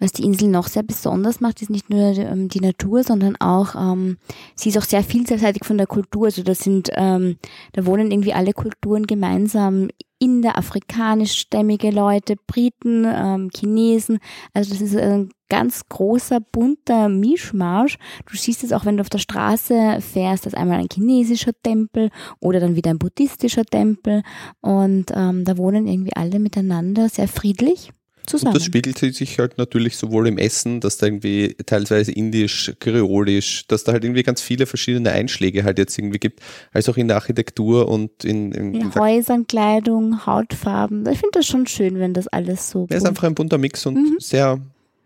Was 0.00 0.12
die 0.12 0.24
Insel 0.24 0.48
noch 0.48 0.66
sehr 0.66 0.82
besonders 0.82 1.40
macht, 1.40 1.60
ist 1.60 1.68
nicht 1.68 1.90
nur 1.90 2.00
ähm, 2.00 2.48
die 2.48 2.60
Natur, 2.60 3.04
sondern 3.04 3.36
auch, 3.36 3.74
ähm, 3.74 4.16
sie 4.54 4.70
ist 4.70 4.78
auch 4.78 4.84
sehr 4.84 5.04
vielseitig 5.04 5.66
von 5.66 5.76
der 5.76 5.86
Kultur. 5.86 6.24
Also 6.24 6.42
das 6.42 6.60
sind, 6.60 6.88
ähm, 6.94 7.36
da 7.74 7.84
wohnen 7.84 8.10
irgendwie 8.10 8.32
alle 8.32 8.54
Kulturen 8.54 9.06
gemeinsam. 9.06 9.88
Inder, 10.20 10.56
afrikanischstämmige 10.56 11.90
Leute, 11.90 12.36
Briten, 12.46 13.04
ähm, 13.06 13.50
Chinesen. 13.54 14.18
Also 14.52 14.72
das 14.72 14.82
ist 14.82 14.96
ein 14.96 15.30
ganz 15.48 15.88
großer, 15.88 16.40
bunter 16.40 17.08
Mischmasch. 17.08 17.98
Du 18.30 18.36
siehst 18.36 18.62
es 18.62 18.72
auch, 18.72 18.84
wenn 18.84 18.98
du 18.98 19.00
auf 19.00 19.10
der 19.10 19.18
Straße 19.18 19.98
fährst, 20.00 20.46
dass 20.46 20.54
einmal 20.54 20.78
ein 20.78 20.88
chinesischer 20.92 21.52
Tempel 21.62 22.10
oder 22.38 22.60
dann 22.60 22.76
wieder 22.76 22.90
ein 22.90 22.98
buddhistischer 22.98 23.64
Tempel. 23.64 24.22
Und 24.60 25.06
ähm, 25.14 25.44
da 25.44 25.56
wohnen 25.56 25.86
irgendwie 25.86 26.14
alle 26.14 26.38
miteinander 26.38 27.08
sehr 27.08 27.26
friedlich 27.26 27.90
zusammen. 28.30 28.48
Und 28.48 28.56
das 28.56 28.64
spiegelt 28.64 28.98
sich 28.98 29.38
halt 29.38 29.58
natürlich 29.58 29.96
sowohl 29.96 30.26
im 30.28 30.38
Essen, 30.38 30.80
dass 30.80 30.96
da 30.96 31.06
irgendwie 31.06 31.54
teilweise 31.66 32.12
indisch, 32.12 32.72
kreolisch, 32.80 33.66
dass 33.68 33.84
da 33.84 33.92
halt 33.92 34.04
irgendwie 34.04 34.22
ganz 34.22 34.40
viele 34.40 34.66
verschiedene 34.66 35.10
Einschläge 35.10 35.64
halt 35.64 35.78
jetzt 35.78 35.98
irgendwie 35.98 36.18
gibt, 36.18 36.40
als 36.72 36.88
auch 36.88 36.96
in 36.96 37.08
der 37.08 37.16
Architektur 37.16 37.88
und 37.88 38.24
in, 38.24 38.52
in, 38.52 38.74
in 38.74 38.80
in 38.80 38.94
Häusern, 38.94 39.46
Kleidung, 39.46 40.26
Hautfarben. 40.26 41.00
Ich 41.08 41.18
finde 41.18 41.38
das 41.38 41.46
schon 41.46 41.66
schön, 41.66 41.98
wenn 41.98 42.14
das 42.14 42.28
alles 42.28 42.70
so 42.70 42.86
er 42.88 42.96
ist 42.96 43.06
einfach 43.06 43.24
ein 43.24 43.34
bunter 43.34 43.58
Mix 43.58 43.84
und 43.86 43.94
Mhm. 43.94 44.16
sehr, 44.18 44.58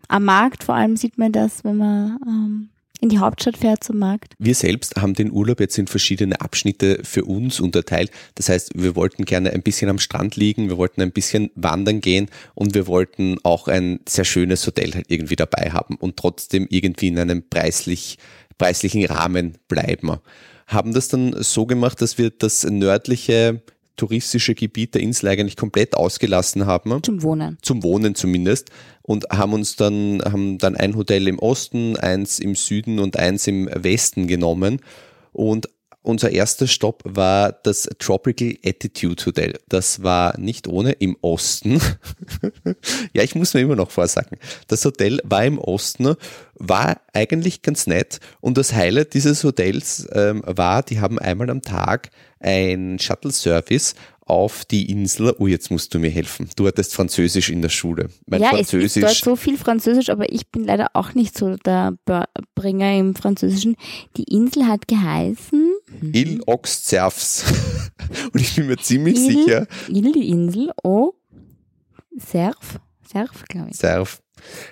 am 0.07 0.23
Markt 0.23 0.63
vor 0.63 0.75
allem 0.75 0.95
sieht 0.97 1.17
man 1.17 1.31
das, 1.31 1.63
wenn 1.63 1.77
man 1.77 2.17
ähm, 2.27 2.69
in 3.05 3.09
die 3.09 3.19
Hauptstadt 3.19 3.57
fährt 3.57 3.83
zum 3.83 3.99
Markt. 3.99 4.33
Wir 4.39 4.55
selbst 4.55 4.95
haben 4.95 5.13
den 5.13 5.31
Urlaub 5.31 5.59
jetzt 5.59 5.77
in 5.77 5.85
verschiedene 5.85 6.41
Abschnitte 6.41 7.01
für 7.03 7.23
uns 7.23 7.59
unterteilt. 7.59 8.09
Das 8.33 8.49
heißt, 8.49 8.71
wir 8.73 8.95
wollten 8.95 9.25
gerne 9.25 9.53
ein 9.53 9.61
bisschen 9.61 9.89
am 9.89 9.99
Strand 9.99 10.35
liegen, 10.35 10.69
wir 10.69 10.77
wollten 10.77 11.03
ein 11.03 11.11
bisschen 11.11 11.51
wandern 11.53 12.01
gehen 12.01 12.29
und 12.55 12.73
wir 12.73 12.87
wollten 12.87 13.37
auch 13.43 13.67
ein 13.67 13.99
sehr 14.09 14.25
schönes 14.25 14.65
Hotel 14.65 14.95
halt 14.95 15.05
irgendwie 15.09 15.35
dabei 15.35 15.69
haben 15.69 15.97
und 15.97 16.17
trotzdem 16.17 16.65
irgendwie 16.67 17.09
in 17.09 17.19
einem 17.19 17.47
preislich, 17.47 18.17
preislichen 18.57 19.05
Rahmen 19.05 19.59
bleiben. 19.67 20.17
Haben 20.65 20.91
das 20.91 21.07
dann 21.07 21.43
so 21.43 21.67
gemacht, 21.67 22.01
dass 22.01 22.17
wir 22.17 22.31
das 22.31 22.63
nördliche 22.63 23.61
touristische 23.95 24.55
Gebiet 24.55 24.93
der 24.95 25.01
Insel 25.01 25.29
eigentlich 25.29 25.55
komplett 25.57 25.95
ausgelassen 25.95 26.65
haben. 26.65 27.01
Zum 27.03 27.23
Wohnen. 27.23 27.57
zum 27.61 27.83
Wohnen 27.83 28.15
zumindest. 28.15 28.69
Und 29.01 29.29
haben 29.29 29.53
uns 29.53 29.75
dann 29.75 30.21
haben 30.23 30.57
dann 30.57 30.75
ein 30.75 30.95
Hotel 30.95 31.27
im 31.27 31.39
Osten, 31.39 31.95
eins 31.97 32.39
im 32.39 32.55
Süden 32.55 32.99
und 32.99 33.17
eins 33.17 33.47
im 33.47 33.69
Westen 33.71 34.27
genommen. 34.27 34.81
Und 35.31 35.69
unser 36.05 36.31
erster 36.31 36.67
Stopp 36.67 37.01
war 37.05 37.51
das 37.51 37.87
Tropical 37.99 38.55
Attitude 38.63 39.25
Hotel. 39.25 39.53
Das 39.69 40.03
war 40.03 40.37
nicht 40.39 40.67
ohne 40.67 40.91
im 40.93 41.17
Osten. 41.21 41.81
ja, 43.13 43.23
ich 43.23 43.35
muss 43.35 43.53
mir 43.53 43.61
immer 43.61 43.75
noch 43.75 43.91
vorsagen. 43.91 44.37
Das 44.67 44.83
Hotel 44.85 45.19
war 45.23 45.45
im 45.45 45.57
Osten, 45.57 46.15
war 46.55 47.01
eigentlich 47.13 47.61
ganz 47.61 47.87
nett 47.87 48.19
und 48.41 48.57
das 48.57 48.73
Highlight 48.73 49.13
dieses 49.13 49.43
Hotels 49.43 50.07
ähm, 50.13 50.41
war, 50.45 50.83
die 50.83 50.99
haben 50.99 51.19
einmal 51.19 51.49
am 51.49 51.61
Tag 51.61 52.09
ein 52.39 52.99
Shuttle-Service 52.99 53.95
auf 54.25 54.65
die 54.65 54.89
Insel. 54.89 55.35
Oh, 55.37 55.47
jetzt 55.47 55.69
musst 55.71 55.93
du 55.93 55.99
mir 55.99 56.09
helfen. 56.09 56.49
Du 56.55 56.67
hattest 56.67 56.93
Französisch 56.93 57.49
in 57.49 57.61
der 57.61 57.69
Schule. 57.69 58.09
Mein 58.25 58.41
ja, 58.41 58.49
es 58.57 58.73
ist 58.73 58.73
dort 58.73 58.81
Französisch. 58.81 59.23
so 59.23 59.35
viel 59.35 59.57
Französisch, 59.57 60.09
aber 60.09 60.31
ich 60.31 60.47
bin 60.47 60.63
leider 60.63 60.89
auch 60.93 61.13
nicht 61.13 61.37
so 61.37 61.55
der 61.57 61.93
Br- 62.05 62.27
Bringer 62.55 62.97
im 62.97 63.15
Französischen. 63.15 63.75
Die 64.17 64.23
Insel 64.23 64.67
hat 64.67 64.87
geheißen. 64.87 65.74
Il 66.01 66.41
Ox 66.45 66.83
Cerfs. 66.85 67.43
Und 68.33 68.39
ich 68.39 68.55
bin 68.55 68.67
mir 68.67 68.77
ziemlich 68.77 69.15
Il, 69.15 69.31
sicher. 69.45 69.67
Il, 69.87 70.11
die 70.11 70.29
Insel, 70.29 70.71
O, 70.83 71.13
Serf, 72.17 72.79
Serf, 73.07 73.43
glaube 73.49 73.69
ich. 73.71 73.77
Serf. 73.77 74.21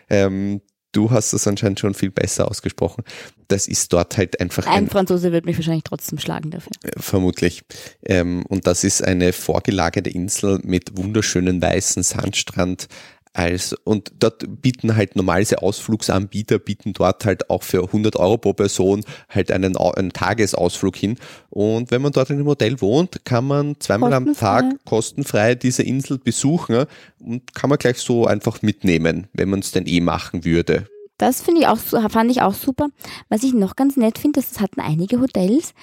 Ähm, 0.09 0.61
du 0.91 1.11
hast 1.11 1.33
das 1.33 1.47
anscheinend 1.47 1.79
schon 1.79 1.93
viel 1.93 2.11
besser 2.11 2.49
ausgesprochen. 2.49 3.03
Das 3.47 3.67
ist 3.67 3.91
dort 3.91 4.17
halt 4.17 4.39
einfach 4.39 4.65
Ein 4.67 4.85
ein, 4.85 4.89
Franzose 4.89 5.31
wird 5.31 5.45
mich 5.45 5.57
wahrscheinlich 5.57 5.83
trotzdem 5.83 6.19
schlagen 6.19 6.51
dafür. 6.51 6.71
äh, 6.83 6.91
vermutlich. 6.97 7.63
Ähm, 8.05 8.45
und 8.47 8.67
das 8.67 8.83
ist 8.83 9.03
eine 9.03 9.33
vorgelagerte 9.33 10.09
Insel 10.09 10.59
mit 10.63 10.97
wunderschönen 10.97 11.61
weißen 11.61 12.03
Sandstrand. 12.03 12.87
Also, 13.35 13.75
und 13.83 14.11
dort 14.19 14.45
bieten 14.61 14.95
halt 14.95 15.15
normalerweise 15.15 15.63
Ausflugsanbieter, 15.63 16.59
bieten 16.59 16.93
dort 16.93 17.25
halt 17.25 17.49
auch 17.49 17.63
für 17.63 17.83
100 17.83 18.15
Euro 18.15 18.37
pro 18.37 18.53
Person 18.53 19.03
halt 19.27 19.51
einen, 19.51 19.75
einen 19.75 20.13
Tagesausflug 20.13 20.95
hin. 20.95 21.17
Und 21.49 21.89
wenn 21.89 22.03
man 22.03 22.11
dort 22.11 22.29
in 22.29 22.37
einem 22.37 22.45
Hotel 22.45 22.79
wohnt, 22.79 23.25
kann 23.25 23.45
man 23.45 23.75
zweimal 23.79 24.13
am. 24.13 24.33
Tag 24.33 24.65
kostenfrei 24.85 25.55
diese 25.55 25.83
Insel 25.83 26.17
besuchen 26.17 26.85
und 27.19 27.53
kann 27.53 27.69
man 27.69 27.79
gleich 27.79 27.97
so 27.97 28.25
einfach 28.25 28.61
mitnehmen, 28.61 29.27
wenn 29.33 29.49
man 29.49 29.59
es 29.59 29.71
denn 29.71 29.87
eh 29.87 29.99
machen 29.99 30.45
würde. 30.45 30.87
Das 31.17 31.41
finde 31.41 31.61
ich 31.61 31.67
auch, 31.67 31.77
fand 31.77 32.31
ich 32.31 32.41
auch 32.41 32.53
super. 32.53 32.87
Was 33.29 33.43
ich 33.43 33.53
noch 33.53 33.75
ganz 33.75 33.97
nett 33.97 34.17
finde, 34.17 34.41
das 34.41 34.59
hatten 34.59 34.81
einige 34.81 35.21
Hotels. 35.21 35.73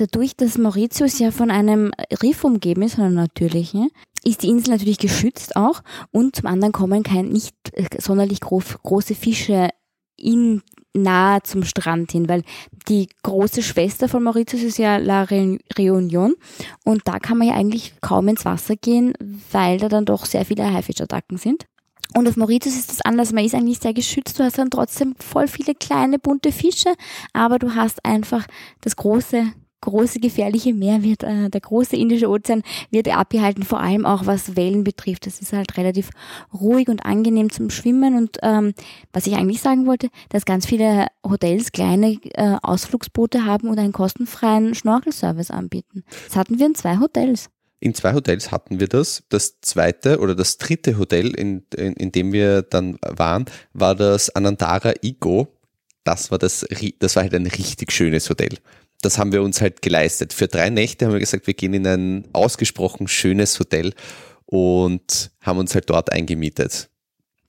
Dadurch, 0.00 0.34
dass 0.34 0.56
Mauritius 0.56 1.18
ja 1.18 1.30
von 1.30 1.50
einem 1.50 1.92
Riff 2.22 2.42
umgeben 2.42 2.80
ist, 2.80 2.94
von 2.94 3.04
einem 3.04 3.16
natürlichen, 3.16 3.90
ist 4.24 4.42
die 4.42 4.48
Insel 4.48 4.72
natürlich 4.72 4.96
geschützt 4.96 5.56
auch 5.56 5.82
und 6.10 6.36
zum 6.36 6.46
anderen 6.46 6.72
kommen 6.72 7.02
kein, 7.02 7.28
nicht 7.28 7.54
äh, 7.72 7.84
sonderlich 7.98 8.40
groß, 8.40 8.78
große 8.82 9.14
Fische 9.14 9.68
in 10.16 10.62
nahe 10.94 11.42
zum 11.42 11.64
Strand 11.64 12.12
hin, 12.12 12.28
weil 12.30 12.42
die 12.88 13.08
große 13.22 13.62
Schwester 13.62 14.08
von 14.08 14.22
Mauritius 14.22 14.62
ist 14.62 14.78
ja 14.78 14.96
La 14.96 15.24
Réunion 15.24 16.32
und 16.84 17.02
da 17.04 17.18
kann 17.18 17.36
man 17.36 17.48
ja 17.48 17.54
eigentlich 17.54 17.92
kaum 18.00 18.28
ins 18.28 18.46
Wasser 18.46 18.76
gehen, 18.76 19.12
weil 19.52 19.78
da 19.78 19.90
dann 19.90 20.06
doch 20.06 20.24
sehr 20.24 20.46
viele 20.46 20.72
Haifischerattacken 20.72 21.36
sind. 21.36 21.66
Und 22.16 22.26
auf 22.26 22.36
Mauritius 22.36 22.74
ist 22.74 22.90
das 22.90 23.02
anders. 23.02 23.32
Man 23.32 23.44
ist 23.44 23.54
eigentlich 23.54 23.78
sehr 23.78 23.94
geschützt. 23.94 24.38
Du 24.38 24.42
hast 24.42 24.58
dann 24.58 24.70
trotzdem 24.70 25.14
voll 25.20 25.46
viele 25.46 25.76
kleine 25.76 26.18
bunte 26.18 26.50
Fische, 26.50 26.92
aber 27.32 27.60
du 27.60 27.76
hast 27.76 28.04
einfach 28.04 28.46
das 28.80 28.96
große, 28.96 29.52
große 29.80 30.20
gefährliche 30.20 30.74
Meer 30.74 31.02
wird, 31.02 31.22
äh, 31.22 31.48
der 31.50 31.60
große 31.60 31.96
Indische 31.96 32.28
Ozean 32.28 32.62
wird 32.90 33.08
abgehalten, 33.08 33.62
vor 33.62 33.80
allem 33.80 34.06
auch 34.06 34.26
was 34.26 34.56
Wellen 34.56 34.84
betrifft. 34.84 35.26
Das 35.26 35.40
ist 35.40 35.52
halt 35.52 35.76
relativ 35.76 36.10
ruhig 36.52 36.88
und 36.88 37.04
angenehm 37.04 37.50
zum 37.50 37.70
Schwimmen. 37.70 38.16
Und 38.16 38.38
ähm, 38.42 38.74
was 39.12 39.26
ich 39.26 39.34
eigentlich 39.34 39.60
sagen 39.60 39.86
wollte, 39.86 40.08
dass 40.28 40.44
ganz 40.44 40.66
viele 40.66 41.06
Hotels 41.24 41.72
kleine 41.72 42.18
äh, 42.34 42.56
Ausflugsboote 42.62 43.44
haben 43.44 43.68
und 43.68 43.78
einen 43.78 43.92
kostenfreien 43.92 44.74
Schnorkelservice 44.74 45.50
anbieten. 45.50 46.04
Das 46.26 46.36
hatten 46.36 46.58
wir 46.58 46.66
in 46.66 46.74
zwei 46.74 46.98
Hotels. 46.98 47.50
In 47.80 47.94
zwei 47.94 48.12
Hotels 48.12 48.52
hatten 48.52 48.78
wir 48.78 48.88
das. 48.88 49.22
Das 49.30 49.60
zweite 49.62 50.20
oder 50.20 50.34
das 50.34 50.58
dritte 50.58 50.98
Hotel, 50.98 51.34
in, 51.34 51.64
in, 51.74 51.94
in 51.94 52.12
dem 52.12 52.32
wir 52.32 52.62
dann 52.62 52.98
waren, 53.00 53.46
war 53.72 53.94
das 53.94 54.28
Anandara 54.30 54.92
Igo. 55.02 55.48
Das 56.04 56.30
war 56.30 56.38
das, 56.38 56.66
das 56.98 57.16
war 57.16 57.22
halt 57.22 57.34
ein 57.34 57.46
richtig 57.46 57.92
schönes 57.92 58.28
Hotel. 58.28 58.58
Das 59.02 59.18
haben 59.18 59.32
wir 59.32 59.42
uns 59.42 59.60
halt 59.60 59.82
geleistet. 59.82 60.32
Für 60.32 60.46
drei 60.46 60.70
Nächte 60.70 61.06
haben 61.06 61.12
wir 61.12 61.20
gesagt, 61.20 61.46
wir 61.46 61.54
gehen 61.54 61.74
in 61.74 61.86
ein 61.86 62.28
ausgesprochen 62.32 63.08
schönes 63.08 63.58
Hotel 63.58 63.94
und 64.46 65.30
haben 65.40 65.58
uns 65.58 65.74
halt 65.74 65.88
dort 65.88 66.12
eingemietet. 66.12 66.90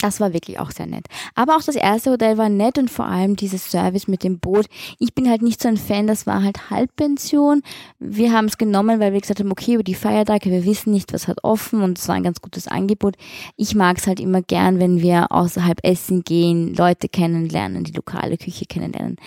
Das 0.01 0.20
war 0.20 0.34
wirklich 0.34 0.60
auch 0.60 0.72
sehr 0.72 0.88
nett. 0.88 1.05
Aber 1.36 1.55
auch 1.55 1.62
das 1.62 1.75
erste 1.75 2.10
Hotel 2.10 2.38
war 2.38 2.50
nett 2.50 2.79
und 2.79 2.89
vor 2.89 3.05
allem 3.05 3.36
dieses 3.36 3.70
Service 3.70 4.08
mit 4.08 4.24
dem 4.24 4.39
Boot. 4.39 4.65
Ich 4.98 5.13
bin 5.13 5.29
halt 5.29 5.43
nicht 5.43 5.62
so 5.62 5.67
ein 5.67 5.77
Fan, 5.77 6.08
das 6.08 6.25
war 6.25 6.41
halt 6.43 6.72
Halbpension. 6.72 7.62
Wir 8.00 8.31
haben 8.31 8.46
es 8.46 8.58
genommen, 8.58 9.00
weil 9.00 9.13
wir 9.13 9.22
gesagt 9.22 9.39
haben, 9.39 9.51
okay, 9.51 9.75
über 9.75 9.84
die 9.84 9.93
Feiertage, 9.93 10.50
wir 10.50 10.65
wissen 10.65 10.91
nicht, 10.91 11.13
was 11.13 11.27
hat 11.27 11.43
offen 11.43 11.84
und 11.84 12.00
es 12.00 12.08
war 12.08 12.15
ein 12.15 12.24
ganz 12.24 12.41
gutes 12.41 12.67
Angebot. 12.67 13.15
Ich 13.58 13.75
mag 13.75 14.00
es 14.00 14.08
halt 14.08 14.20
immer 14.20 14.41
gern, 14.41 14.79
wenn 14.79 15.01
wir 15.01 15.31
außerhalb 15.31 15.79
essen 15.84 16.24
gehen, 16.24 16.74
Leute 16.74 17.08
kennenlernen, 17.08 17.84
die 17.84 17.93
lokale 17.93 18.38
Küche 18.38 18.65
kennenlernen. 18.65 19.17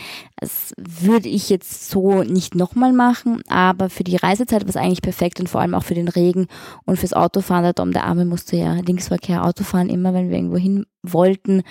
Das 0.44 0.74
würde 0.76 1.30
ich 1.30 1.48
jetzt 1.48 1.88
so 1.88 2.22
nicht 2.22 2.54
nochmal 2.54 2.92
machen, 2.92 3.40
aber 3.48 3.88
für 3.88 4.04
die 4.04 4.16
Reisezeit 4.16 4.60
war 4.60 4.68
es 4.68 4.76
eigentlich 4.76 5.00
perfekt 5.00 5.40
und 5.40 5.48
vor 5.48 5.62
allem 5.62 5.72
auch 5.72 5.84
für 5.84 5.94
den 5.94 6.08
Regen 6.08 6.48
und 6.84 6.98
fürs 6.98 7.14
Autofahren. 7.14 7.62
Der 7.62 7.72
Dom, 7.72 7.92
der 7.92 8.04
Arme 8.04 8.26
musste 8.26 8.54
ja 8.58 8.74
Linksverkehr 8.74 9.46
Auto 9.46 9.64
fahren, 9.64 9.88
immer 9.88 10.12
wenn 10.12 10.28
wir 10.28 10.36
irgendwo 10.36 10.58
hin 10.58 10.84
wollten 11.12 11.62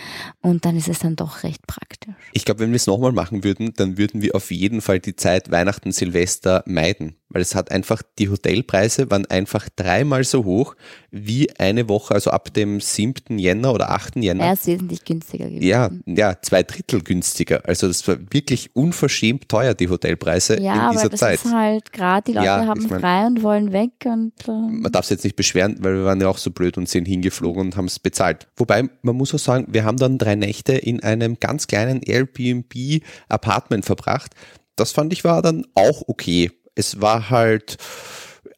und 0.41 0.65
dann 0.65 0.77
ist 0.77 0.87
es 0.87 0.99
dann 0.99 1.15
doch 1.15 1.43
recht 1.43 1.65
praktisch. 1.67 2.13
Ich 2.33 2.45
glaube, 2.45 2.61
wenn 2.61 2.69
wir 2.71 2.75
es 2.77 2.87
nochmal 2.87 3.11
machen 3.11 3.43
würden, 3.43 3.73
dann 3.75 3.97
würden 3.97 4.21
wir 4.21 4.35
auf 4.35 4.51
jeden 4.51 4.81
Fall 4.81 4.99
die 4.99 5.15
Zeit 5.15 5.51
Weihnachten, 5.51 5.91
Silvester 5.91 6.63
meiden. 6.65 7.15
Weil 7.29 7.41
es 7.41 7.55
hat 7.55 7.71
einfach, 7.71 8.03
die 8.19 8.29
Hotelpreise 8.29 9.09
waren 9.09 9.25
einfach 9.25 9.67
dreimal 9.75 10.23
so 10.23 10.45
hoch 10.45 10.75
wie 11.09 11.49
eine 11.57 11.89
Woche, 11.89 12.13
also 12.13 12.29
ab 12.29 12.53
dem 12.53 12.79
7. 12.79 13.39
Jänner 13.39 13.73
oder 13.73 13.89
8. 13.89 14.17
Jänner. 14.17 14.43
Er 14.45 14.53
ist 14.53 14.67
wesentlich 14.67 15.03
günstiger 15.03 15.45
gewesen. 15.49 15.63
Ja, 15.63 15.89
ja, 16.05 16.39
zwei 16.43 16.61
Drittel 16.61 17.01
günstiger. 17.01 17.61
Also 17.65 17.87
das 17.87 18.07
war 18.07 18.17
wirklich 18.29 18.75
unverschämt 18.75 19.49
teuer, 19.49 19.73
die 19.73 19.89
Hotelpreise 19.89 20.61
Ja, 20.61 20.73
in 20.75 20.79
aber 20.81 20.91
dieser 20.93 21.09
das 21.09 21.19
Zeit. 21.21 21.43
ist 21.43 21.51
halt 21.51 21.91
gerade, 21.91 22.23
die 22.25 22.33
Leute 22.33 22.45
Ja, 22.45 22.67
haben 22.67 22.81
ich 22.81 22.89
mein- 22.91 22.99
frei 22.99 23.25
und 23.25 23.41
wollen 23.41 23.73
weg 23.73 23.91
und 24.05 24.33
ähm, 24.47 24.81
Man 24.81 24.91
darf 24.91 25.05
es 25.05 25.09
jetzt 25.09 25.23
nicht 25.23 25.35
beschweren, 25.35 25.77
weil 25.79 25.95
wir 25.95 26.05
waren 26.05 26.21
ja 26.21 26.27
auch 26.27 26.37
so 26.37 26.51
blöd 26.51 26.77
und 26.77 26.87
sind 26.87 27.05
hingeflogen 27.05 27.61
und 27.63 27.77
haben 27.77 27.85
es 27.85 27.97
bezahlt. 27.97 28.47
Wobei, 28.57 28.87
man 29.01 29.15
muss 29.15 29.22
auch 29.31 29.39
sagen, 29.39 29.67
wir 29.69 29.83
haben 29.83 29.97
dann 29.97 30.17
drei 30.17 30.33
Nächte 30.33 30.73
in 30.73 31.03
einem 31.03 31.39
ganz 31.39 31.67
kleinen 31.67 32.01
Airbnb-Apartment 32.01 33.85
verbracht. 33.85 34.31
Das 34.75 34.91
fand 34.91 35.13
ich 35.13 35.23
war 35.23 35.43
dann 35.43 35.67
auch 35.75 36.01
okay. 36.07 36.51
Es 36.73 36.99
war 36.99 37.29
halt 37.29 37.77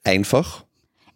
einfach. 0.05 0.63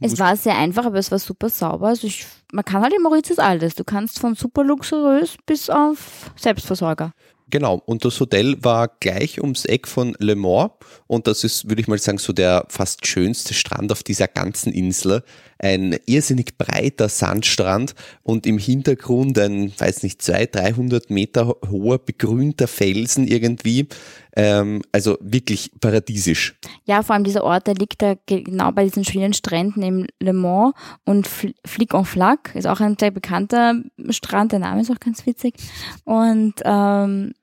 es 0.01 0.19
war 0.19 0.35
sehr 0.35 0.57
einfach, 0.57 0.85
aber 0.85 0.97
es 0.97 1.11
war 1.11 1.19
super 1.19 1.49
sauber. 1.49 1.87
Also 1.87 2.07
ich, 2.07 2.25
man 2.51 2.65
kann 2.65 2.81
halt 2.81 2.93
in 2.93 3.01
Mauritius 3.01 3.39
alles. 3.39 3.75
Du 3.75 3.85
kannst 3.85 4.19
von 4.19 4.35
super 4.35 4.65
luxuriös 4.65 5.37
bis 5.45 5.69
auf 5.69 6.31
Selbstversorger. 6.35 7.13
Genau, 7.51 7.81
und 7.85 8.05
das 8.05 8.19
Hotel 8.19 8.63
war 8.63 8.87
gleich 8.99 9.41
ums 9.41 9.65
Eck 9.65 9.87
von 9.87 10.15
Le 10.19 10.35
Mans 10.35 10.71
und 11.07 11.25
das 11.25 11.43
ist, 11.43 11.67
würde 11.67 11.81
ich 11.81 11.87
mal 11.87 11.97
sagen, 11.97 12.19
so 12.19 12.31
der 12.31 12.65
fast 12.69 13.07
schönste 13.07 13.55
Strand 13.55 13.91
auf 13.91 14.03
dieser 14.03 14.27
ganzen 14.27 14.71
Insel. 14.71 15.23
Ein 15.59 15.97
irrsinnig 16.05 16.57
breiter 16.57 17.09
Sandstrand 17.09 17.93
und 18.23 18.47
im 18.47 18.57
Hintergrund 18.57 19.37
ein, 19.37 19.73
weiß 19.77 20.03
nicht, 20.03 20.21
200, 20.21 20.55
300 20.55 21.09
Meter 21.09 21.55
hoher 21.69 21.99
begrünter 21.99 22.67
Felsen 22.67 23.27
irgendwie. 23.27 23.87
Ähm, 24.35 24.81
also 24.91 25.17
wirklich 25.19 25.71
paradiesisch. 25.81 26.55
Ja, 26.85 27.03
vor 27.03 27.15
allem 27.15 27.25
dieser 27.25 27.43
Ort, 27.43 27.67
der 27.67 27.75
liegt 27.75 28.01
da 28.01 28.15
genau 28.25 28.71
bei 28.71 28.85
diesen 28.85 29.03
schönen 29.03 29.33
Stränden 29.33 29.83
im 29.83 30.07
Le 30.19 30.33
Mans 30.33 30.73
und 31.03 31.27
Fl- 31.27 31.55
Flic 31.65 31.93
en 31.93 32.05
Flac 32.05 32.55
ist 32.55 32.67
auch 32.67 32.79
ein 32.79 32.95
sehr 32.97 33.11
bekannter 33.11 33.75
Strand, 34.09 34.53
der 34.53 34.59
Name 34.59 34.81
ist 34.81 34.91
auch 34.91 34.99
ganz 34.99 35.25
witzig. 35.25 35.55
Und 36.05 36.53
ähm, 36.63 37.33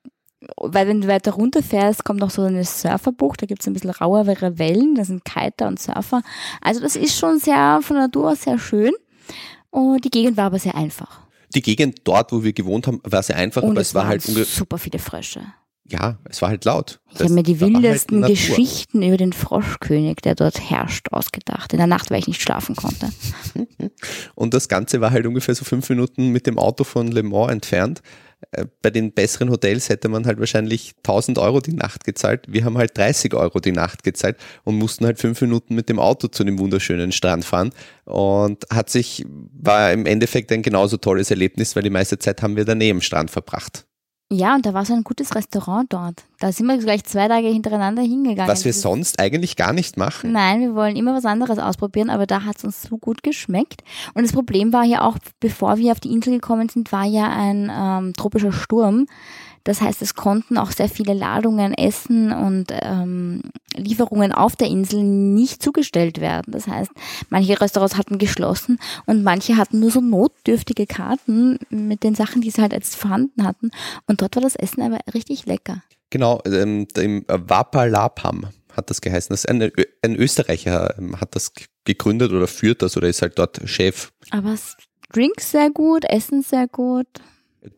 weil 0.57 0.87
wenn 0.87 1.01
du 1.01 1.09
weiter 1.09 1.33
runterfährst, 1.33 2.05
kommt 2.05 2.21
noch 2.21 2.31
so 2.31 2.43
eine 2.43 2.65
Surferbucht, 2.65 3.43
da 3.43 3.47
gibt 3.47 3.63
es 3.63 3.67
ein 3.67 3.73
bisschen 3.73 3.91
rauere 3.91 4.59
Wellen, 4.59 4.95
da 4.95 5.05
sind 5.05 5.25
Kiter 5.25 5.67
und 5.69 5.81
Surfer. 5.81 6.23
Also 6.61 6.81
das 6.81 6.97
ist 6.97 7.19
schon 7.19 7.39
sehr 7.39 7.81
von 7.83 7.97
Natur 7.97 8.33
aus 8.33 8.43
sehr 8.43 8.59
schön. 8.59 8.93
Und 9.71 10.05
die 10.05 10.11
Gegend 10.11 10.37
war 10.37 10.45
aber 10.47 10.59
sehr 10.59 10.75
einfach. 10.75 11.21
Die 11.55 11.63
Gegend 11.63 12.01
dort, 12.05 12.33
wo 12.33 12.43
wir 12.43 12.53
gewohnt 12.53 12.87
haben, 12.87 13.01
war 13.05 13.23
sehr 13.23 13.37
einfach, 13.37 13.63
Und 13.63 13.73
aber 13.73 13.81
es 13.81 13.89
es 13.89 13.95
war 13.95 14.07
halt 14.07 14.23
super 14.23 14.79
viele 14.79 14.99
Frösche. 14.99 15.41
ja, 15.89 16.19
es 16.29 16.43
war 16.43 16.49
halt 16.51 16.65
laut. 16.65 17.01
Ich 17.15 17.21
habe 17.21 17.33
mir 17.33 17.43
die 17.43 17.59
halt 17.59 17.73
wildesten 17.73 18.21
Natur. 18.21 18.35
Geschichten 18.35 19.03
über 19.03 19.17
den 19.17 19.33
Froschkönig, 19.33 20.17
der 20.17 20.35
dort 20.35 20.71
herrscht, 20.71 21.13
ausgedacht. 21.13 21.73
In 21.73 21.79
der 21.79 21.87
Nacht, 21.87 22.11
weil 22.11 22.19
ich 22.19 22.27
nicht 22.27 22.43
schlafen 22.43 22.77
konnte. 22.77 23.11
Und 24.35 24.53
das 24.53 24.69
Ganze 24.69 25.01
war 25.01 25.13
halt 25.13 25.27
ungefähr 25.27 25.55
so 25.55 25.65
fünf 25.65 25.89
Minuten 25.89 26.29
mit 26.29 26.47
dem 26.47 26.59
Auto 26.59 26.85
von 26.85 27.09
Le 27.09 27.23
Mans 27.23 27.53
entfernt. 27.53 28.03
Äh, 28.51 28.67
Bei 28.83 28.91
den 28.91 29.13
besseren 29.13 29.51
Hotels 29.51 29.89
hätte 29.89 30.09
man 30.09 30.27
halt 30.27 30.39
wahrscheinlich 30.39 30.95
1000 30.99 31.39
Euro 31.39 31.61
die 31.61 31.73
Nacht 31.73 32.05
gezahlt. 32.05 32.45
Wir 32.49 32.65
haben 32.65 32.79
halt 32.79 32.97
30 32.97 33.35
Euro 33.35 33.61
die 33.61 33.73
Nacht 33.73 34.03
gezahlt 34.03 34.37
und 34.65 34.77
mussten 34.77 35.05
halt 35.07 35.19
fünf 35.19 35.41
Minuten 35.41 35.75
mit 35.75 35.89
dem 35.89 35.99
Auto 35.99 36.29
zu 36.29 36.45
dem 36.45 36.59
wunderschönen 36.59 37.13
Strand 37.13 37.45
fahren. 37.45 37.71
Und 38.05 38.65
hat 38.71 38.91
sich, 38.91 39.25
war 39.29 39.93
im 39.93 40.07
Endeffekt 40.07 40.53
ein 40.53 40.63
genauso 40.63 40.97
tolles 40.97 41.31
Erlebnis, 41.31 41.77
weil 41.77 41.83
die 41.83 41.91
meiste 41.91 42.19
Zeit 42.19 42.43
haben 42.43 42.57
wir 42.57 42.65
daneben 42.65 43.01
Strand 43.01 43.31
verbracht. 43.31 43.87
Ja, 44.31 44.57
und 44.57 44.67
da 44.67 44.75
war 44.75 44.85
so 44.85 44.93
ein 44.93 45.05
gutes 45.05 45.37
Restaurant 45.37 45.93
dort. 45.93 46.25
Da 46.41 46.51
sind 46.51 46.67
wir 46.67 46.77
gleich 46.79 47.05
zwei 47.05 47.29
Tage 47.29 47.47
hintereinander 47.47 48.03
hingegangen. 48.03 48.51
Was 48.51 48.65
wir 48.65 48.73
sonst 48.73 49.21
eigentlich 49.21 49.55
gar 49.55 49.73
nicht 49.73 49.97
machen. 49.97 50.33
Nein, 50.33 50.61
wir 50.61 50.75
wollen 50.75 50.97
immer 50.97 51.15
was 51.15 51.25
anderes 51.25 51.61
ausprobieren, 51.61 52.11
aber 52.11 52.27
da 52.27 52.45
hat 52.45 52.59
es 52.59 52.65
uns 52.65 52.83
so 52.83 52.99
gut 52.99 53.23
geschmeckt. 53.23 53.85
Und 54.15 54.25
das 54.25 54.33
Problem 54.33 54.73
war 54.73 54.83
ja 54.83 55.03
auch, 55.03 55.17
bevor 55.39 55.77
wir 55.79 55.93
auf 55.93 56.01
die 56.01 56.11
Insel 56.11 56.35
gekommen 56.35 56.69
sind, 56.69 56.91
war 56.91 57.05
ja 57.05 57.29
ein 57.29 57.71
ähm, 57.73 58.15
tropischer 58.15 58.51
Sturm. 58.51 59.07
Das 59.67 59.81
heißt, 59.81 60.01
es 60.01 60.15
konnten 60.15 60.59
auch 60.59 60.71
sehr 60.71 60.89
viele 60.89 61.13
Ladungen, 61.13 61.75
Essen 61.75 62.31
und 62.31 62.67
ähm, 62.71 63.43
Lieferungen 63.75 64.31
auf 64.31 64.55
der 64.55 64.69
Insel 64.69 65.03
nicht 65.03 65.61
zugestellt 65.61 66.21
werden. 66.21 66.53
Das 66.53 66.69
heißt, 66.69 66.93
manche 67.31 67.61
Restaurants 67.61 67.97
hatten 67.97 68.19
geschlossen 68.19 68.79
und 69.07 69.25
manche 69.25 69.57
hatten 69.57 69.81
nur 69.81 69.91
so 69.91 70.01
notdürftige 70.01 70.87
Karten 70.87 71.59
mit 71.69 72.05
den 72.05 72.15
Sachen, 72.15 72.43
die 72.43 72.51
sie 72.51 72.63
halt 72.63 72.73
jetzt 72.73 72.95
vorhanden 72.95 73.43
hatten. 73.43 73.73
Und 74.07 74.23
dort 74.23 74.37
war 74.37 74.43
das 74.43 74.55
Essen 74.55 74.83
aber 74.83 75.01
richtig 75.13 75.47
lecker. 75.47 75.83
Genau, 76.11 76.41
ähm, 76.47 76.87
im 76.97 77.25
Wapalapam 77.27 78.47
hat 78.73 78.89
das 78.89 79.01
geheißen. 79.01 79.31
Das 79.31 79.47
ein, 79.47 79.73
ein 80.03 80.15
Österreicher 80.15 80.97
ähm, 80.97 81.21
hat 81.21 81.35
das 81.35 81.53
gegründet 81.85 82.31
oder 82.31 82.47
führt 82.47 82.83
das 82.83 82.97
oder 82.97 83.09
ist 83.09 83.21
halt 83.21 83.37
dort 83.37 83.61
Chef. 83.65 84.13
Aber 84.31 84.55
Drinks 85.13 85.51
sehr 85.51 85.71
gut, 85.71 86.05
Essen 86.05 86.43
sehr 86.43 86.69
gut. 86.69 87.09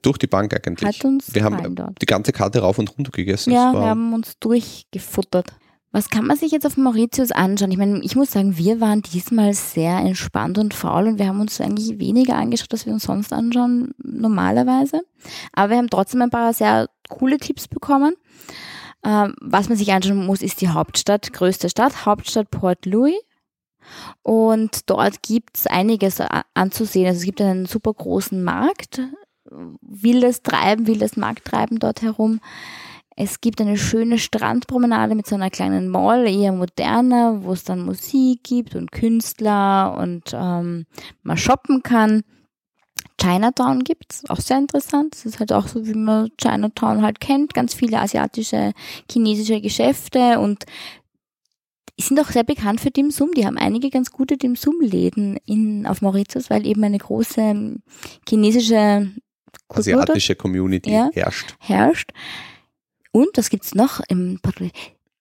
Durch 0.03 0.19
die 0.19 0.27
Bank 0.27 0.55
eigentlich. 0.55 1.03
Wir 1.03 1.45
haben 1.45 1.75
dort. 1.75 2.01
die 2.01 2.07
ganze 2.07 2.33
Karte 2.33 2.61
rauf 2.61 2.79
und 2.79 2.97
runter 2.97 3.11
gegessen. 3.11 3.53
Ja, 3.53 3.73
wir 3.73 3.81
haben 3.81 4.13
uns 4.13 4.39
durchgefuttert. 4.39 5.53
Was 5.91 6.11
kann 6.11 6.27
man 6.27 6.37
sich 6.37 6.53
jetzt 6.53 6.67
auf 6.67 6.77
Mauritius 6.77 7.33
anschauen? 7.33 7.71
Ich 7.71 7.79
meine, 7.79 8.01
ich 8.03 8.15
muss 8.15 8.33
sagen, 8.33 8.59
wir 8.59 8.81
waren 8.81 9.01
diesmal 9.01 9.55
sehr 9.55 9.97
entspannt 9.99 10.59
und 10.59 10.75
faul 10.75 11.09
und 11.09 11.19
wir 11.19 11.27
haben 11.27 11.41
uns 11.41 11.61
eigentlich 11.61 11.99
weniger 11.99 12.37
angeschaut, 12.37 12.73
als 12.73 12.85
wir 12.85 12.93
uns 12.93 13.05
sonst 13.05 13.33
anschauen, 13.33 13.95
normalerweise. 13.97 15.01
Aber 15.55 15.71
wir 15.71 15.79
haben 15.79 15.89
trotzdem 15.89 16.21
ein 16.21 16.31
paar 16.31 16.53
sehr 16.53 16.89
coole 17.09 17.39
Tipps 17.39 17.69
bekommen. 17.69 18.15
Ähm, 19.03 19.35
was 19.41 19.71
man 19.71 19.79
sich 19.79 19.91
anschauen 19.93 20.27
muss, 20.27 20.43
ist 20.43 20.61
die 20.61 20.69
Hauptstadt, 20.69 21.33
größte 21.33 21.71
Stadt, 21.71 22.05
Hauptstadt 22.05 22.51
Port 22.51 22.85
Louis. 22.85 23.17
Und 24.23 24.91
dort 24.91 25.23
gibt 25.23 25.57
es 25.57 25.67
einiges 25.67 26.21
anzusehen. 26.53 27.07
Also 27.07 27.21
es 27.21 27.25
gibt 27.25 27.41
einen 27.41 27.65
super 27.65 27.95
großen 27.95 28.45
Markt, 28.45 29.01
wildes 29.81 30.43
Treiben, 30.43 30.87
wildes 30.87 31.17
Markttreiben 31.17 31.79
dort 31.79 32.03
herum. 32.03 32.41
Es 33.21 33.41
gibt 33.41 33.61
eine 33.61 33.77
schöne 33.77 34.19
Strandpromenade 34.19 35.17
mit 35.17 35.27
so 35.27 35.35
einer 35.35 35.51
kleinen 35.51 35.89
Mall, 35.89 36.29
eher 36.29 36.53
moderner, 36.53 37.43
wo 37.43 37.53
es 37.53 37.65
dann 37.65 37.85
Musik 37.85 38.45
gibt 38.45 38.77
und 38.77 38.93
Künstler 38.93 39.97
und 39.99 40.33
ähm, 40.33 40.87
man 41.23 41.37
shoppen 41.37 41.83
kann. 41.83 42.23
Chinatown 43.21 43.83
gibt's, 43.83 44.23
auch 44.31 44.39
sehr 44.39 44.59
interessant. 44.59 45.15
Das 45.15 45.27
ist 45.27 45.41
halt 45.41 45.53
auch 45.53 45.67
so, 45.67 45.85
wie 45.85 45.95
man 45.95 46.31
Chinatown 46.41 47.03
halt 47.03 47.19
kennt. 47.19 47.55
Ganz 47.55 47.75
viele 47.75 47.99
asiatische, 47.99 48.73
chinesische 49.11 49.61
Geschäfte 49.61 50.39
und 50.39 50.65
sind 52.01 52.21
auch 52.21 52.31
sehr 52.31 52.45
bekannt 52.45 52.81
für 52.81 52.91
Dim 52.91 53.11
Sum. 53.11 53.33
Die 53.33 53.45
haben 53.45 53.59
einige 53.59 53.91
ganz 53.91 54.13
gute 54.13 54.37
Dim 54.37 54.55
Sum-Läden 54.55 55.39
in, 55.45 55.87
auf 55.87 56.01
Mauritius, 56.01 56.51
weil 56.51 56.65
eben 56.67 56.85
eine 56.85 56.99
große 56.99 57.81
chinesische 58.29 59.11
asiatische 59.69 60.35
Community 60.35 60.93
ja, 60.93 61.11
herrscht. 61.13 61.57
herrscht. 61.59 62.13
Und 63.13 63.29
was 63.37 63.51
gibt's 63.51 63.75
noch 63.75 64.01
im 64.09 64.39
Portugal? 64.43 64.73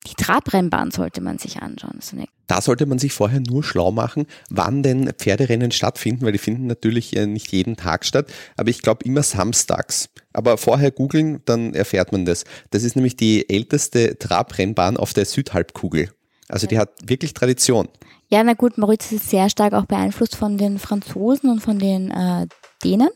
Die 0.07 0.13
Trabrennbahn 0.13 0.91
sollte 0.91 1.19
man 1.19 1.37
sich 1.37 1.61
anschauen. 1.61 1.99
da 2.47 2.61
sollte 2.61 2.85
man 2.85 2.97
sich 2.97 3.11
vorher 3.11 3.41
nur 3.41 3.63
schlau 3.63 3.91
machen, 3.91 4.25
wann 4.49 4.81
denn 4.81 5.11
Pferderennen 5.11 5.71
stattfinden, 5.71 6.25
weil 6.25 6.31
die 6.31 6.37
finden 6.37 6.65
natürlich 6.67 7.11
nicht 7.11 7.51
jeden 7.51 7.75
Tag 7.75 8.05
statt, 8.05 8.31
aber 8.55 8.69
ich 8.69 8.81
glaube 8.81 9.03
immer 9.03 9.23
samstags. 9.23 10.09
Aber 10.31 10.57
vorher 10.57 10.91
googeln, 10.91 11.41
dann 11.45 11.73
erfährt 11.73 12.13
man 12.13 12.25
das. 12.25 12.45
Das 12.69 12.83
ist 12.83 12.95
nämlich 12.95 13.17
die 13.17 13.49
älteste 13.49 14.17
Trabrennbahn 14.17 14.95
auf 14.95 15.13
der 15.13 15.25
Südhalbkugel. 15.25 16.09
Also 16.47 16.67
die 16.67 16.77
hat 16.77 16.91
wirklich 17.03 17.33
Tradition. 17.33 17.89
Ja, 18.29 18.43
na 18.43 18.53
gut, 18.53 18.77
Mauritius 18.77 19.21
ist 19.21 19.29
sehr 19.29 19.49
stark 19.49 19.73
auch 19.73 19.85
beeinflusst 19.85 20.35
von 20.35 20.57
den 20.57 20.79
Franzosen 20.79 21.49
und 21.49 21.59
von 21.59 21.79
den 21.79 22.11
äh, 22.11 22.47
Dänen. 22.83 23.09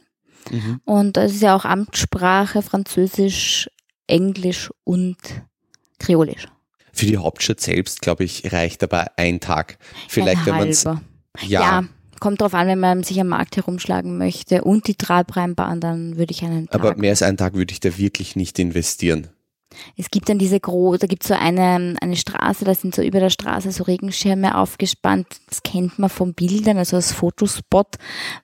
Mhm. 0.50 0.82
Und 0.86 1.18
es 1.18 1.34
ist 1.34 1.42
ja 1.42 1.56
auch 1.56 1.66
Amtssprache 1.66 2.62
Französisch, 2.62 3.70
Englisch 4.08 4.72
und 4.84 5.18
Kreolisch. 6.00 6.48
Für 6.94 7.06
die 7.06 7.18
Hauptstadt 7.18 7.62
selbst, 7.62 8.02
glaube 8.02 8.24
ich, 8.24 8.52
reicht 8.52 8.84
aber 8.84 9.12
ein 9.18 9.40
Tag. 9.40 9.78
Vielleicht, 10.10 10.42
ein 10.42 10.46
wenn 10.48 10.56
man 10.58 10.70
es. 10.70 10.84
Ja. 10.84 11.00
ja. 11.48 11.84
kommt 12.20 12.42
drauf 12.42 12.54
an, 12.54 12.68
wenn 12.68 12.80
man 12.80 13.04
sich 13.04 13.20
am 13.20 13.30
Markt 13.30 13.56
herumschlagen 13.56 14.18
möchte 14.18 14.64
und 14.64 14.88
die 14.88 14.96
Trabrennbahn, 14.96 15.80
dann 15.80 16.18
würde 16.18 16.32
ich 16.32 16.44
einen 16.44 16.68
Tag. 16.68 16.76
Aber 16.76 16.96
mehr 16.98 17.12
als 17.12 17.22
einen 17.22 17.38
Tag 17.38 17.54
würde 17.54 17.72
ich 17.72 17.80
da 17.80 17.98
wirklich 17.98 18.36
nicht 18.36 18.60
investieren. 18.60 19.30
Es 19.98 20.10
gibt 20.12 20.30
dann 20.30 20.38
diese 20.38 20.60
große, 20.60 21.00
da 21.00 21.08
gibt 21.08 21.24
so 21.24 21.34
eine, 21.34 21.96
eine 22.02 22.16
Straße, 22.16 22.66
da 22.66 22.74
sind 22.76 22.96
so 22.96 23.02
über 23.02 23.20
der 23.20 23.30
Straße 23.30 23.72
so 23.72 23.84
Regenschirme 23.84 24.58
aufgespannt. 24.58 25.28
Das 25.48 25.64
kennt 25.64 26.00
man 26.00 26.10
von 26.10 26.34
Bildern, 26.34 26.78
also 26.78 26.96
als 26.98 27.12
Fotospot. 27.12 27.98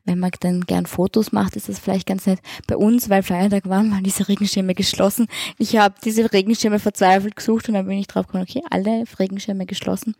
Wenn 0.05 0.19
man 0.19 0.31
dann 0.39 0.61
gern 0.61 0.85
Fotos 0.85 1.31
macht, 1.31 1.55
ist 1.55 1.69
das 1.69 1.79
vielleicht 1.79 2.07
ganz 2.07 2.25
nett. 2.25 2.39
Bei 2.67 2.77
uns, 2.77 3.09
weil 3.09 3.23
Feiertag 3.23 3.67
waren, 3.69 3.91
waren 3.91 4.03
diese 4.03 4.27
Regenschirme 4.27 4.75
geschlossen. 4.75 5.27
Ich 5.57 5.77
habe 5.77 5.95
diese 6.03 6.31
Regenschirme 6.31 6.79
verzweifelt 6.79 7.35
gesucht 7.35 7.67
und 7.67 7.75
dann 7.75 7.87
bin 7.87 7.97
ich 7.97 8.07
drauf 8.07 8.27
gekommen, 8.27 8.45
okay, 8.47 8.61
alle 8.69 9.03
Regenschirme 9.19 9.65
geschlossen. 9.65 10.15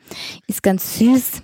Ist 0.48 0.63
ganz 0.63 0.98
süß. 0.98 1.43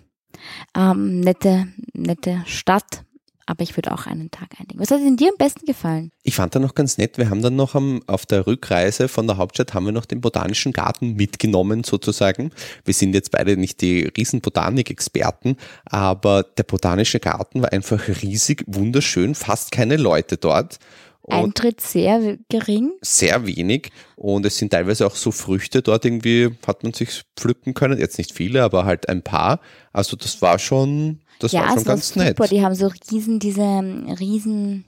Ähm, 0.75 1.21
nette, 1.21 1.67
nette 1.93 2.43
Stadt, 2.45 3.03
aber 3.45 3.63
ich 3.63 3.75
würde 3.77 3.91
auch 3.91 4.05
einen 4.05 4.31
Tag 4.31 4.49
einlegen. 4.59 4.79
Was 4.79 4.91
hat 4.91 4.99
dir 5.01 5.29
am 5.29 5.37
besten 5.37 5.65
gefallen? 5.65 6.11
Ich 6.23 6.35
fand 6.35 6.55
da 6.55 6.59
noch 6.59 6.75
ganz 6.75 6.97
nett, 6.97 7.17
wir 7.17 7.29
haben 7.29 7.41
dann 7.41 7.55
noch 7.55 7.75
am, 7.75 8.01
auf 8.07 8.25
der 8.25 8.47
Rückreise 8.47 9.07
von 9.07 9.27
der 9.27 9.37
Hauptstadt 9.37 9.73
haben 9.73 9.85
wir 9.85 9.91
noch 9.91 10.05
den 10.05 10.21
Botanischen 10.21 10.73
Garten 10.73 11.13
mitgenommen 11.13 11.83
sozusagen. 11.83 12.51
Wir 12.85 12.93
sind 12.93 13.13
jetzt 13.13 13.31
beide 13.31 13.57
nicht 13.57 13.81
die 13.81 14.11
riesen 14.17 14.41
Botanik-Experten, 14.41 15.57
aber 15.85 16.43
der 16.43 16.63
Botanische 16.63 17.19
Garten 17.19 17.61
war 17.61 17.71
einfach 17.71 18.07
riesig, 18.21 18.63
wunderschön, 18.67 19.35
fast 19.35 19.71
keine 19.71 19.97
Leute 19.97 20.37
dort. 20.37 20.79
Eintritt 21.27 21.79
sehr 21.79 22.37
gering. 22.49 22.91
Sehr 23.01 23.45
wenig. 23.45 23.91
Und 24.15 24.45
es 24.45 24.57
sind 24.57 24.71
teilweise 24.71 25.07
auch 25.07 25.15
so 25.15 25.31
Früchte 25.31 25.81
dort 25.81 26.03
irgendwie, 26.03 26.49
hat 26.67 26.83
man 26.83 26.93
sich 26.93 27.23
pflücken 27.37 27.73
können. 27.73 27.97
Jetzt 27.97 28.17
nicht 28.17 28.33
viele, 28.33 28.63
aber 28.63 28.85
halt 28.85 29.07
ein 29.07 29.21
paar. 29.21 29.61
Also 29.93 30.17
das 30.17 30.41
war 30.41 30.59
schon 30.59 31.21
das 31.39 31.51
ja, 31.51 31.61
war 31.61 31.73
schon 31.73 31.83
ganz 31.83 32.09
super. 32.09 32.25
nett. 32.25 32.51
Die 32.51 32.63
haben 32.63 32.75
so 32.75 32.91
riesen, 33.11 33.39
diese 33.39 33.81
riesen 34.19 34.85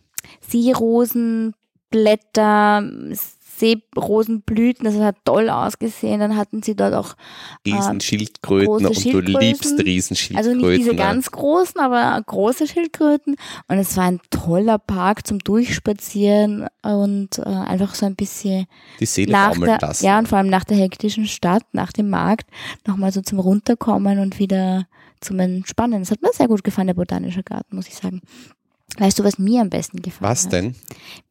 Seerosenblätter, 0.49 2.83
Seerosenblüten, 3.57 4.85
das 4.85 4.95
hat 4.95 5.17
toll 5.23 5.49
ausgesehen. 5.49 6.19
Dann 6.19 6.35
hatten 6.35 6.61
sie 6.61 6.75
dort 6.75 6.93
auch 6.93 7.15
äh, 7.65 7.73
Riesenschildkröten 7.73 8.85
und 8.85 8.95
Schildkröten. 8.95 9.33
du 9.33 9.39
liebst 9.39 9.79
Riesenschildkröten. 9.79 10.37
Also 10.37 10.67
nicht 10.67 10.79
diese 10.79 10.95
ganz 10.95 11.31
großen, 11.31 11.79
aber 11.79 12.21
große 12.25 12.67
Schildkröten. 12.67 13.35
Und 13.67 13.77
es 13.77 13.95
war 13.95 14.05
ein 14.05 14.19
toller 14.29 14.77
Park 14.77 15.25
zum 15.25 15.39
Durchspazieren 15.39 16.67
und 16.81 17.39
äh, 17.39 17.43
einfach 17.43 17.95
so 17.95 18.05
ein 18.05 18.15
bisschen 18.15 18.65
die 18.99 19.05
Seele 19.05 19.31
nach 19.31 19.57
der, 19.57 19.79
lassen. 19.79 20.05
Ja, 20.05 20.19
und 20.19 20.27
vor 20.27 20.37
allem 20.37 20.49
nach 20.49 20.65
der 20.65 20.77
hektischen 20.77 21.25
Stadt, 21.25 21.63
nach 21.71 21.93
dem 21.93 22.09
Markt, 22.09 22.49
nochmal 22.85 23.11
so 23.11 23.21
zum 23.21 23.39
Runterkommen 23.39 24.19
und 24.19 24.39
wieder 24.39 24.87
zum 25.25 25.39
Entspannen. 25.39 26.01
Das 26.01 26.11
hat 26.11 26.21
mir 26.21 26.31
sehr 26.33 26.47
gut 26.47 26.63
gefallen, 26.63 26.87
der 26.87 26.93
Botanische 26.93 27.43
Garten, 27.43 27.75
muss 27.75 27.87
ich 27.87 27.95
sagen. 27.95 28.21
Weißt 28.97 29.19
du, 29.19 29.23
was 29.23 29.37
mir 29.37 29.61
am 29.61 29.69
besten 29.69 30.01
gefallen 30.01 30.31
was 30.31 30.45
hat? 30.45 30.51
Was 30.51 30.51
denn? 30.51 30.75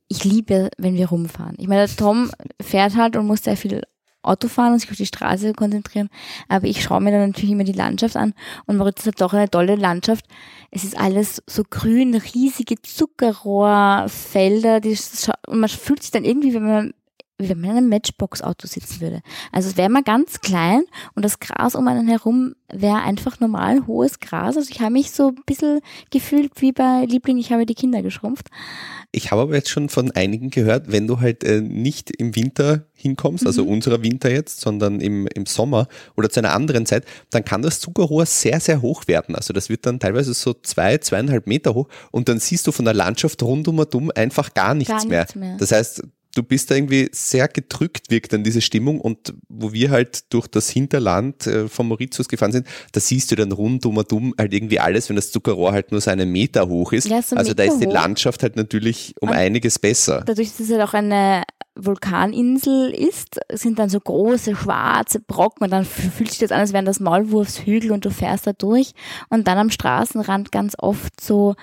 Ich 0.09 0.25
liebe, 0.25 0.71
wenn 0.77 0.95
wir 0.95 1.09
rumfahren. 1.09 1.57
Ich 1.59 1.69
meine, 1.69 1.89
Tom 1.89 2.31
fährt 2.61 2.97
halt 2.97 3.17
und 3.17 3.27
muss 3.27 3.43
sehr 3.43 3.57
viel 3.57 3.83
Auto 4.25 4.49
fahren 4.49 4.73
und 4.73 4.81
sich 4.81 4.91
auf 4.91 4.97
die 4.97 5.07
Straße 5.07 5.53
konzentrieren. 5.53 6.09
Aber 6.49 6.67
ich 6.67 6.83
schaue 6.83 7.01
mir 7.01 7.11
dann 7.11 7.29
natürlich 7.29 7.53
immer 7.53 7.65
die 7.65 7.73
Landschaft 7.73 8.17
an 8.17 8.35
und 8.67 8.77
Mauritius 8.77 9.09
hat 9.09 9.21
doch 9.21 9.33
eine 9.33 9.51
tolle 9.51 9.77
Landschaft. 9.77 10.27
Es 10.71 10.85
ist 10.85 10.99
alles 10.99 11.43
so 11.47 11.63
grün, 11.69 12.15
riesige 12.15 12.81
Zuckerrohrfelder. 12.81 14.81
Die, 14.81 14.97
und 15.47 15.61
man 15.61 15.69
fühlt 15.69 16.03
sich 16.03 16.11
dann 16.11 16.25
irgendwie, 16.25 16.55
wenn 16.55 16.67
man 16.67 16.95
wie 17.39 17.49
wenn 17.49 17.61
man 17.61 17.71
in 17.71 17.77
einem 17.77 17.89
Matchbox-Auto 17.89 18.69
sitzen 18.69 19.01
würde. 19.01 19.21
Also 19.51 19.69
es 19.69 19.77
wäre 19.77 19.89
mal 19.89 20.05
ganz 20.05 20.41
klein 20.41 20.85
und 21.15 21.25
das 21.25 21.41
Gras 21.41 21.75
um 21.75 21.89
einen 21.89 22.07
herum 22.07 22.55
wäre 22.73 23.03
einfach 23.03 23.41
normal 23.41 23.87
hohes 23.87 24.21
Gras. 24.21 24.57
Also 24.57 24.71
ich 24.71 24.81
habe 24.81 24.93
mich 24.93 25.11
so 25.11 25.29
ein 25.29 25.43
bisschen 25.45 25.81
gefühlt 26.11 26.53
wie 26.61 26.73
bei 26.73 27.05
Liebling, 27.07 27.39
ich 27.39 27.53
habe 27.53 27.67
die 27.67 27.75
Kinder 27.75 28.03
geschrumpft. 28.03 28.49
Ich 29.11 29.33
habe 29.33 29.43
aber 29.43 29.55
jetzt 29.57 29.69
schon 29.69 29.89
von 29.89 30.13
einigen 30.13 30.51
gehört, 30.51 30.93
wenn 30.93 31.07
du 31.07 31.21
halt 31.21 31.43
äh, 31.43 31.61
nicht 31.61 32.11
im 32.11 32.37
Winter 32.37 32.87
hinkommst, 32.95 33.47
also 33.47 33.65
mhm. 33.65 33.71
unserer 33.73 34.03
Winter 34.03 34.31
jetzt, 34.31 34.61
sondern 34.61 35.01
im, 35.01 35.27
im 35.27 35.47
Sommer 35.47 35.89
oder 36.17 36.31
zu 36.31 36.41
einer 36.41 36.55
anderen 36.55 36.87
Zeit, 36.87 37.05
dann 37.31 37.45
kann 37.45 37.63
das 37.63 37.81
Zuckerrohr 37.81 38.27
sehr, 38.27 38.61
sehr 38.61 38.81
hoch 38.81 39.09
werden. 39.09 39.35
Also 39.35 39.53
das 39.53 39.69
wird 39.69 39.87
dann 39.87 39.99
teilweise 39.99 40.35
so 40.35 40.55
zwei, 40.55 40.99
zweieinhalb 40.99 41.47
Meter 41.47 41.75
hoch 41.75 41.89
und 42.13 42.29
dann 42.29 42.39
siehst 42.39 42.67
du 42.67 42.73
von 42.73 42.85
der 42.85 42.95
Landschaft 42.95 43.43
rundum 43.43 43.85
einfach 44.15 44.55
gar 44.55 44.75
nichts, 44.75 44.91
gar 44.91 45.05
nichts 45.05 45.35
mehr. 45.35 45.49
mehr. 45.49 45.57
Das 45.59 45.73
heißt, 45.73 46.03
du 46.35 46.43
bist 46.43 46.71
da 46.71 46.75
irgendwie 46.75 47.09
sehr 47.13 47.49
gedrückt, 47.49 48.11
wirkt 48.11 48.33
dann 48.33 48.45
diese 48.45 48.61
Stimmung 48.61 49.01
und 49.01 49.35
wo 49.49 49.73
wir 49.73 49.91
halt 49.91 50.33
durch 50.33 50.47
das 50.49 50.69
Hinterland 50.69 51.47
äh, 51.47 51.69
von 51.69 51.89
Mauritius 51.89 52.29
gefahren 52.29 52.53
sind, 52.53 52.67
da 52.93 53.01
siehst 53.01 53.31
du 53.31 53.37
dann 53.37 53.53
rundum 53.53 53.97
und 53.97 54.13
um 54.13 54.35
halt 54.39 54.53
irgendwie 54.53 54.81
alles, 54.81 55.09
wenn 55.09 55.17
das 55.17 55.31
Zuckerrohr 55.31 55.73
halt 55.73 55.93
nur 55.93 56.01
so 56.01 56.11
einen 56.11 56.31
Meter 56.31 56.69
hoch 56.69 56.93
ist. 56.93 57.09
Ja, 57.09 57.23
so 57.23 57.37
also 57.37 57.51
Meter 57.51 57.55
da 57.55 57.73
ist 57.73 57.81
die. 57.81 57.95
Landschaft 57.95 58.43
halt 58.43 58.57
natürlich 58.57 59.15
um 59.21 59.29
und 59.29 59.35
einiges 59.35 59.79
besser. 59.79 60.23
Dadurch, 60.27 60.51
dass 60.51 60.61
es 60.61 60.71
halt 60.71 60.83
auch 60.83 60.95
eine 60.95 61.45
Vulkaninsel 61.77 62.91
ist, 62.91 63.41
sind 63.53 63.79
dann 63.79 63.89
so 63.89 63.99
große 64.01 64.55
schwarze 64.55 65.21
Brocken 65.21 65.65
und 65.65 65.71
dann 65.71 65.85
fühlt 65.85 66.31
sich 66.31 66.39
das 66.39 66.53
an, 66.53 66.61
als 66.61 66.73
wären 66.73 66.85
das 66.85 67.01
Maulwurfshügel 67.01 67.91
und 67.91 68.05
du 68.05 68.11
fährst 68.11 68.47
da 68.47 68.53
durch 68.53 68.93
und 69.29 69.49
dann 69.49 69.59
am 69.59 69.71
Straßenrand 69.71 70.53
ganz 70.53 70.75
oft 70.79 71.21
so 71.21 71.55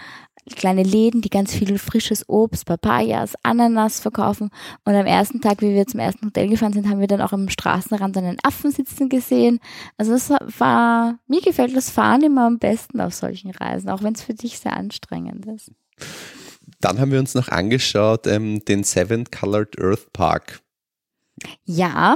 kleine 0.55 0.83
Läden, 0.83 1.21
die 1.21 1.29
ganz 1.29 1.53
viel 1.53 1.77
frisches 1.77 2.27
Obst, 2.27 2.65
Papayas, 2.65 3.33
Ananas 3.43 3.99
verkaufen. 3.99 4.49
Und 4.85 4.95
am 4.95 5.05
ersten 5.05 5.41
Tag, 5.41 5.61
wie 5.61 5.73
wir 5.73 5.87
zum 5.87 5.99
ersten 5.99 6.25
Hotel 6.25 6.47
gefahren 6.47 6.73
sind, 6.73 6.89
haben 6.89 6.99
wir 6.99 7.07
dann 7.07 7.21
auch 7.21 7.33
am 7.33 7.49
Straßenrand 7.49 8.17
einen 8.17 8.37
Affen 8.43 8.71
sitzen 8.71 9.09
gesehen. 9.09 9.59
Also 9.97 10.11
das 10.11 10.29
war, 10.57 11.19
mir 11.27 11.41
gefällt 11.41 11.75
das 11.75 11.89
Fahren 11.89 12.23
immer 12.23 12.47
am 12.47 12.59
besten 12.59 13.01
auf 13.01 13.13
solchen 13.13 13.51
Reisen, 13.51 13.89
auch 13.89 14.03
wenn 14.03 14.13
es 14.13 14.23
für 14.23 14.33
dich 14.33 14.59
sehr 14.59 14.75
anstrengend 14.75 15.45
ist. 15.45 15.71
Dann 16.79 16.99
haben 16.99 17.11
wir 17.11 17.19
uns 17.19 17.35
noch 17.35 17.49
angeschaut, 17.49 18.25
ähm, 18.27 18.65
den 18.65 18.83
Seven 18.83 19.25
Colored 19.25 19.79
Earth 19.79 20.11
Park. 20.13 20.61
Ja, 21.65 22.15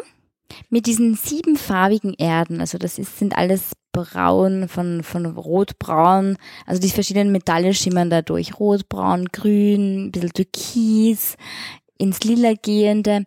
Mit 0.70 0.86
diesen 0.86 1.16
siebenfarbigen 1.16 2.14
Erden, 2.14 2.62
also 2.62 2.78
das 2.78 2.98
ist, 2.98 3.18
sind 3.18 3.38
alles 3.38 3.72
braun, 3.92 4.68
von, 4.68 5.04
von 5.04 5.26
rot-braun, 5.26 6.38
also 6.66 6.82
die 6.82 6.90
verschiedenen 6.90 7.32
Metalle 7.32 7.74
schimmern 7.74 8.10
dadurch. 8.10 8.60
Rot, 8.60 8.90
braun, 8.90 9.28
grün, 9.32 10.08
ein 10.08 10.12
bisschen 10.12 10.34
türkis, 10.34 11.36
ins 11.98 12.20
Lila 12.24 12.54
gehende. 12.62 13.26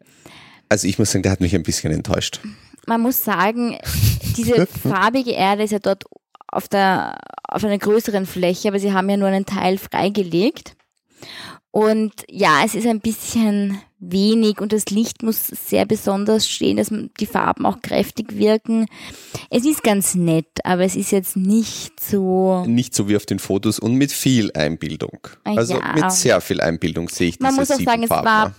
Also 0.69 0.87
ich 0.87 0.99
muss 0.99 1.11
sagen, 1.11 1.23
der 1.23 1.33
hat 1.33 1.41
mich 1.41 1.55
ein 1.55 1.63
bisschen 1.63 1.93
enttäuscht. 1.93 2.41
Man 2.87 3.01
muss 3.01 3.25
sagen, 3.25 3.79
diese 4.37 4.67
farbige 4.67 5.33
Erde 5.33 5.65
ist 5.65 5.73
ja 5.73 5.79
dort 5.79 6.05
auf 6.47 6.69
der, 6.69 7.19
auf 7.45 7.65
einer 7.65 7.79
größeren 7.79 8.27
Fläche, 8.27 8.69
aber 8.69 8.79
sie 8.79 8.93
haben 8.93 9.09
ja 9.09 9.17
nur 9.17 9.29
einen 9.29 9.47
Teil 9.47 9.79
freigelegt. 9.79 10.77
Und 11.71 12.13
ja, 12.31 12.63
es 12.65 12.75
ist 12.75 12.87
ein 12.87 13.01
bisschen 13.01 13.81
wenig 14.01 14.61
und 14.61 14.73
das 14.73 14.87
Licht 14.87 15.23
muss 15.23 15.47
sehr 15.49 15.85
besonders 15.87 16.49
stehen, 16.49 16.77
dass 16.77 16.93
die 17.21 17.27
Farben 17.27 17.67
auch 17.67 17.81
kräftig 17.81 18.37
wirken. 18.37 18.87
Es 19.51 19.65
ist 19.65 19.83
ganz 19.83 20.15
nett, 20.15 20.47
aber 20.65 20.85
es 20.85 20.95
ist 20.97 21.11
jetzt 21.11 21.37
nicht 21.37 21.99
so. 22.01 22.65
Nicht 22.67 22.95
so 22.95 23.09
wie 23.09 23.17
auf 23.17 23.27
den 23.27 23.39
Fotos 23.39 23.79
und 23.79 23.95
mit 23.95 24.13
viel 24.13 24.53
Einbildung. 24.53 25.19
Ah, 25.45 25.55
Also 25.57 25.75
ja. 25.75 25.93
mit 25.95 26.13
sehr 26.13 26.41
viel 26.41 26.61
Einbildung 26.61 27.09
sehe 27.09 27.29
ich 27.29 27.41
Man 27.41 27.51
diese 27.57 27.61
muss 27.61 27.71
auch 27.73 27.85
sagen, 27.85 28.03
es 28.05 28.09
Farben. 28.09 28.27
war 28.27 28.55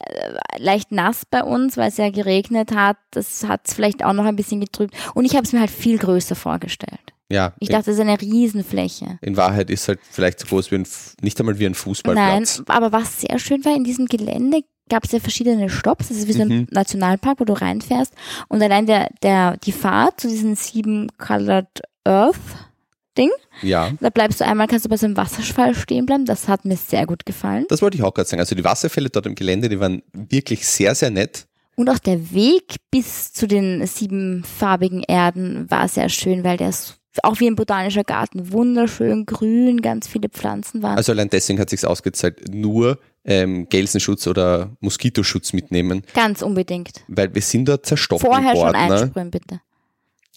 äh, 0.00 0.32
leicht 0.58 0.90
nass 0.92 1.22
bei 1.30 1.42
uns, 1.44 1.76
weil 1.76 1.88
es 1.88 1.96
ja 1.96 2.10
geregnet 2.10 2.72
hat. 2.74 2.96
Das 3.12 3.44
hat 3.44 3.68
es 3.68 3.74
vielleicht 3.74 4.04
auch 4.04 4.12
noch 4.12 4.24
ein 4.24 4.36
bisschen 4.36 4.60
getrübt. 4.60 4.94
Und 5.14 5.24
ich 5.24 5.34
habe 5.34 5.44
es 5.44 5.52
mir 5.52 5.60
halt 5.60 5.70
viel 5.70 5.98
größer 5.98 6.34
vorgestellt. 6.34 7.12
Ja, 7.30 7.54
Ich 7.58 7.68
dachte, 7.68 7.90
es 7.90 7.96
ist 7.96 8.00
eine 8.00 8.20
Riesenfläche. 8.20 9.18
in 9.20 9.36
Wahrheit 9.36 9.68
ist 9.70 9.88
halt 9.88 9.98
vielleicht 10.10 10.40
so 10.40 10.46
groß 10.46 10.70
wie 10.70 10.76
ein, 10.76 10.86
nicht 11.22 11.38
einmal 11.40 11.58
wie 11.58 11.64
ein 11.66 11.72
Nein, 11.72 11.74
Fußballplatz. 11.74 12.62
aber 12.68 12.92
was 12.92 13.20
sehr 13.22 13.38
schön 13.38 13.64
war, 13.64 13.74
in 13.74 13.82
diesem 13.84 14.06
Gelände 14.06 14.60
gab 14.88 15.04
es 15.04 15.10
ja 15.12 15.18
verschiedene 15.18 15.68
Stops. 15.68 16.08
Das 16.08 16.16
ist 16.18 16.28
wie 16.28 16.32
so 16.32 16.42
ein 16.42 16.48
Mhm. 16.48 16.66
Nationalpark, 16.70 17.40
wo 17.40 17.44
du 17.44 17.54
reinfährst. 17.54 18.12
Und 18.48 18.62
allein 18.62 18.86
der, 18.86 19.08
der, 19.22 19.56
die 19.56 19.72
Fahrt 19.72 20.20
zu 20.20 20.28
diesen 20.28 20.54
sieben 20.54 21.08
Colored 21.18 21.82
Earth 22.04 22.36
Ding, 23.18 23.30
Ja, 23.62 23.90
da 24.00 24.10
bleibst 24.10 24.40
du 24.40 24.44
einmal, 24.46 24.68
kannst 24.68 24.84
du 24.84 24.88
bei 24.90 24.96
so 24.98 25.06
einem 25.06 25.16
Wasserfall 25.16 25.74
stehen 25.74 26.04
bleiben. 26.06 26.26
Das 26.26 26.46
hat 26.48 26.64
mir 26.66 26.76
sehr 26.76 27.06
gut 27.06 27.24
gefallen. 27.26 27.64
das 27.70 27.80
wollte 27.82 27.96
ich 27.96 28.04
auch 28.04 28.12
gerade 28.14 28.28
sagen. 28.28 28.40
Also 28.40 28.54
die 28.54 28.62
Wasserfälle 28.62 29.08
dort 29.10 29.26
im 29.26 29.34
Gelände, 29.34 29.68
die 29.70 29.80
waren 29.80 30.02
wirklich 30.12 30.66
sehr, 30.68 30.94
sehr 30.94 31.10
nett. 31.10 31.46
Und 31.74 31.88
auch 31.90 31.98
der 31.98 32.32
Weg 32.32 32.76
bis 32.90 33.32
zu 33.32 33.46
den 33.48 33.84
siebenfarbigen 33.86 35.02
Erden 35.02 35.70
war 35.70 35.88
sehr 35.88 36.08
schön, 36.08 36.44
weil 36.44 36.56
der 36.58 36.68
ist 36.70 36.98
auch 37.24 37.40
wie 37.40 37.46
ein 37.46 37.56
botanischer 37.56 38.04
Garten, 38.04 38.52
wunderschön 38.52 39.26
grün, 39.26 39.82
ganz 39.82 40.06
viele 40.08 40.28
Pflanzen 40.28 40.82
waren. 40.82 40.96
Also 40.96 41.12
allein 41.12 41.30
deswegen 41.30 41.58
hat 41.58 41.70
sich 41.70 41.86
ausgezahlt, 41.86 42.52
nur 42.52 42.98
ähm, 43.24 43.68
Gelsenschutz 43.68 44.26
oder 44.26 44.76
Moskitoschutz 44.80 45.52
mitnehmen, 45.52 46.02
ganz 46.14 46.42
unbedingt. 46.42 47.02
weil 47.08 47.34
wir 47.34 47.42
sind 47.42 47.66
dort 47.66 47.86
zerstochen 47.86 48.26
Vorher 48.26 48.52
schon 48.52 48.60
worden. 48.60 48.88
Ne? 48.88 49.00
einsprühen, 49.00 49.30
bitte. 49.30 49.60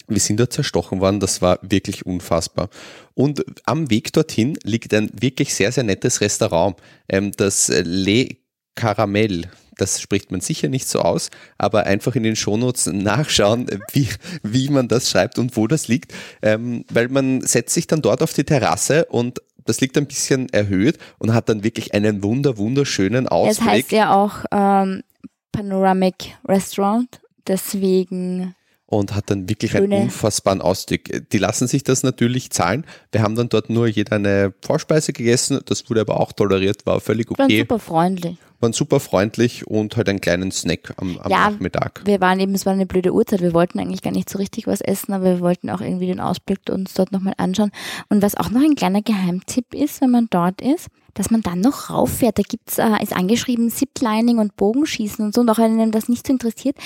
Wir 0.08 0.20
sind 0.20 0.40
dort 0.40 0.52
zerstochen 0.52 1.02
worden, 1.02 1.20
das 1.20 1.42
war 1.42 1.60
wirklich 1.62 2.06
unfassbar. 2.06 2.70
Und 3.14 3.46
am 3.66 3.92
Weg 3.92 4.12
dorthin 4.12 4.58
liegt 4.64 4.94
ein 4.94 5.12
wirklich 5.14 5.54
sehr, 5.54 5.72
sehr 5.72 5.84
nettes 5.84 6.22
Restaurant, 6.22 6.78
ähm, 7.08 7.32
das 7.38 7.70
äh, 7.70 7.84
Le 7.86 8.38
Caramel. 8.74 9.50
Das 9.80 10.02
spricht 10.02 10.32
man 10.32 10.42
sicher 10.42 10.68
nicht 10.70 10.88
so 10.88 11.00
aus, 11.00 11.30
aber 11.58 11.86
einfach 11.86 12.16
in 12.16 12.24
den 12.24 12.36
Shownotes 12.36 12.88
nachschauen, 12.88 13.68
wie, 13.94 14.10
wie 14.44 14.70
man 14.70 14.88
das 14.88 15.10
schreibt 15.10 15.40
und 15.40 15.56
wo 15.58 15.68
das 15.68 15.88
liegt, 15.88 16.14
ähm, 16.42 16.86
weil 16.92 17.08
man 17.10 17.42
setzt 17.42 17.74
sich 17.74 17.88
dann 17.88 18.02
dort 18.02 18.22
auf 18.22 18.34
die 18.34 18.44
Terrasse 18.44 19.06
und 19.06 19.42
das 19.66 19.82
liegt 19.82 19.98
ein 19.98 20.08
bisschen 20.08 20.50
erhöht 20.50 20.98
und 21.20 21.34
hat 21.34 21.48
dann 21.50 21.64
wirklich 21.64 21.94
einen 21.94 22.24
wunder, 22.24 22.58
wunderschönen 22.58 23.26
Es 23.26 23.32
Ausblick. 23.32 23.70
heißt 23.70 23.92
ja 23.92 24.14
auch 24.16 24.46
ähm, 24.52 25.04
Panoramic 25.52 26.38
Restaurant, 26.48 27.22
deswegen 27.48 28.56
und 28.86 29.14
hat 29.14 29.30
dann 29.30 29.48
wirklich 29.48 29.76
einen 29.76 29.92
Schöne- 29.92 30.02
unfassbaren 30.04 30.62
Ausblick. 30.62 31.30
Die 31.32 31.38
lassen 31.38 31.68
sich 31.68 31.84
das 31.84 32.02
natürlich 32.02 32.50
zahlen. 32.50 32.86
Wir 33.12 33.22
haben 33.22 33.36
dann 33.36 33.48
dort 33.48 33.70
nur 33.70 33.88
jeder 33.88 34.16
eine 34.16 34.52
Vorspeise 34.66 35.14
gegessen, 35.14 35.60
das 35.66 35.88
wurde 35.90 36.02
aber 36.02 36.20
auch 36.20 36.32
toleriert, 36.32 36.88
war 36.88 37.00
völlig 37.00 37.30
waren 37.30 37.46
okay, 37.46 37.60
super 37.60 37.78
freundlich. 37.78 38.38
Waren 38.62 38.74
super 38.74 39.00
freundlich 39.00 39.68
und 39.68 39.96
halt 39.98 40.10
einen 40.10 40.22
kleinen 40.22 40.52
Snack 40.52 40.94
am, 40.98 41.18
am 41.20 41.32
Ja. 41.32 41.50
Nachmittag. 41.50 42.02
Wir 42.06 42.20
waren 42.22 42.40
eben, 42.40 42.54
es 42.54 42.66
war 42.66 42.74
eine 42.74 42.86
blöde 42.86 43.14
Uhrzeit, 43.14 43.42
wir 43.42 43.54
wollten 43.54 43.80
eigentlich 43.80 44.02
gar 44.02 44.12
nicht 44.12 44.30
so 44.30 44.38
richtig 44.38 44.68
was 44.68 44.82
essen, 44.82 45.14
aber 45.14 45.26
wir 45.26 45.40
wollten 45.40 45.70
auch 45.70 45.82
irgendwie 45.82 46.08
den 46.08 46.20
Ausblick 46.20 46.60
uns 46.70 46.94
dort 46.94 47.12
nochmal 47.12 47.34
anschauen. 47.38 47.72
Und 48.10 48.22
was 48.22 48.36
auch 48.36 48.50
noch 48.50 48.62
ein 48.62 48.76
kleiner 48.76 49.02
Geheimtipp 49.02 49.74
ist, 49.74 50.02
wenn 50.02 50.12
man 50.12 50.28
dort 50.30 50.62
ist, 50.62 50.88
dass 51.20 51.32
man 51.32 51.42
dann 51.42 51.60
noch 51.60 51.90
rauffährt. 51.90 52.40
Da 52.40 52.44
gibt's, 52.44 52.78
äh, 52.78 53.04
ist 53.04 53.14
angeschrieben 53.14 53.70
Ziplining 53.70 54.38
und 54.38 54.56
Bogenschießen 54.56 55.26
und 55.26 55.36
so. 55.36 55.42
Und 55.42 55.50
auch 55.50 55.58
wenn 55.58 55.78
einem 55.78 55.92
das 55.92 56.08
nicht 56.08 56.26
so 56.26 56.32
interessiert, 56.32 56.78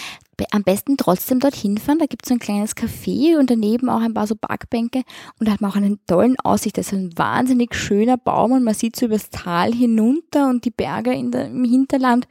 am 0.49 0.63
besten 0.63 0.97
trotzdem 0.97 1.39
dorthin 1.39 1.77
fahren. 1.77 1.99
Da 1.99 2.07
gibt's 2.07 2.29
so 2.29 2.33
ein 2.33 2.39
kleines 2.39 2.75
Café 2.75 3.37
und 3.37 3.51
daneben 3.51 3.89
auch 3.89 4.01
ein 4.01 4.15
paar 4.15 4.25
so 4.25 4.33
Parkbänke. 4.33 5.03
Und 5.39 5.47
da 5.47 5.51
hat 5.51 5.61
man 5.61 5.69
auch 5.69 5.75
einen 5.75 5.99
tollen 6.07 6.35
Aussicht. 6.39 6.79
Das 6.79 6.87
ist 6.87 6.93
ein 6.93 7.15
wahnsinnig 7.15 7.75
schöner 7.75 8.17
Baum 8.17 8.53
und 8.53 8.63
man 8.63 8.73
sieht 8.73 8.95
so 8.95 9.05
übers 9.05 9.29
Tal 9.29 9.71
hinunter 9.71 10.49
und 10.49 10.65
die 10.65 10.71
Berge 10.71 11.11
der, 11.29 11.45
im 11.45 11.63
Hinterland. 11.63 12.27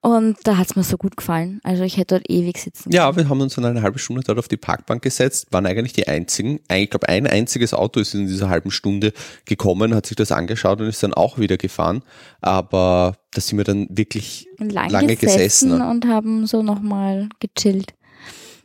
Und 0.00 0.36
da 0.44 0.56
hat's 0.56 0.76
mir 0.76 0.84
so 0.84 0.96
gut 0.96 1.16
gefallen. 1.16 1.60
Also 1.64 1.82
ich 1.82 1.96
hätte 1.96 2.14
dort 2.18 2.30
ewig 2.30 2.58
sitzen 2.58 2.92
Ja, 2.92 3.16
wir 3.16 3.28
haben 3.28 3.40
uns 3.40 3.56
dann 3.56 3.64
eine 3.64 3.82
halbe 3.82 3.98
Stunde 3.98 4.22
dort 4.24 4.38
auf 4.38 4.46
die 4.46 4.56
Parkbank 4.56 5.02
gesetzt, 5.02 5.48
waren 5.50 5.66
eigentlich 5.66 5.92
die 5.92 6.06
einzigen. 6.06 6.60
Ich 6.72 6.88
glaube, 6.90 7.08
ein 7.08 7.26
einziges 7.26 7.74
Auto 7.74 7.98
ist 7.98 8.14
in 8.14 8.28
dieser 8.28 8.48
halben 8.48 8.70
Stunde 8.70 9.12
gekommen, 9.44 9.94
hat 9.94 10.06
sich 10.06 10.16
das 10.16 10.30
angeschaut 10.30 10.80
und 10.80 10.86
ist 10.86 11.02
dann 11.02 11.14
auch 11.14 11.38
wieder 11.38 11.56
gefahren. 11.56 12.02
Aber 12.40 13.16
da 13.32 13.40
sind 13.40 13.58
wir 13.58 13.64
dann 13.64 13.88
wirklich. 13.90 14.46
Lang 14.58 14.88
lange 14.90 15.16
gesessen 15.16 15.70
gesessen. 15.70 15.82
und 15.82 16.06
haben 16.06 16.46
so 16.46 16.62
nochmal 16.62 17.28
gechillt. 17.40 17.92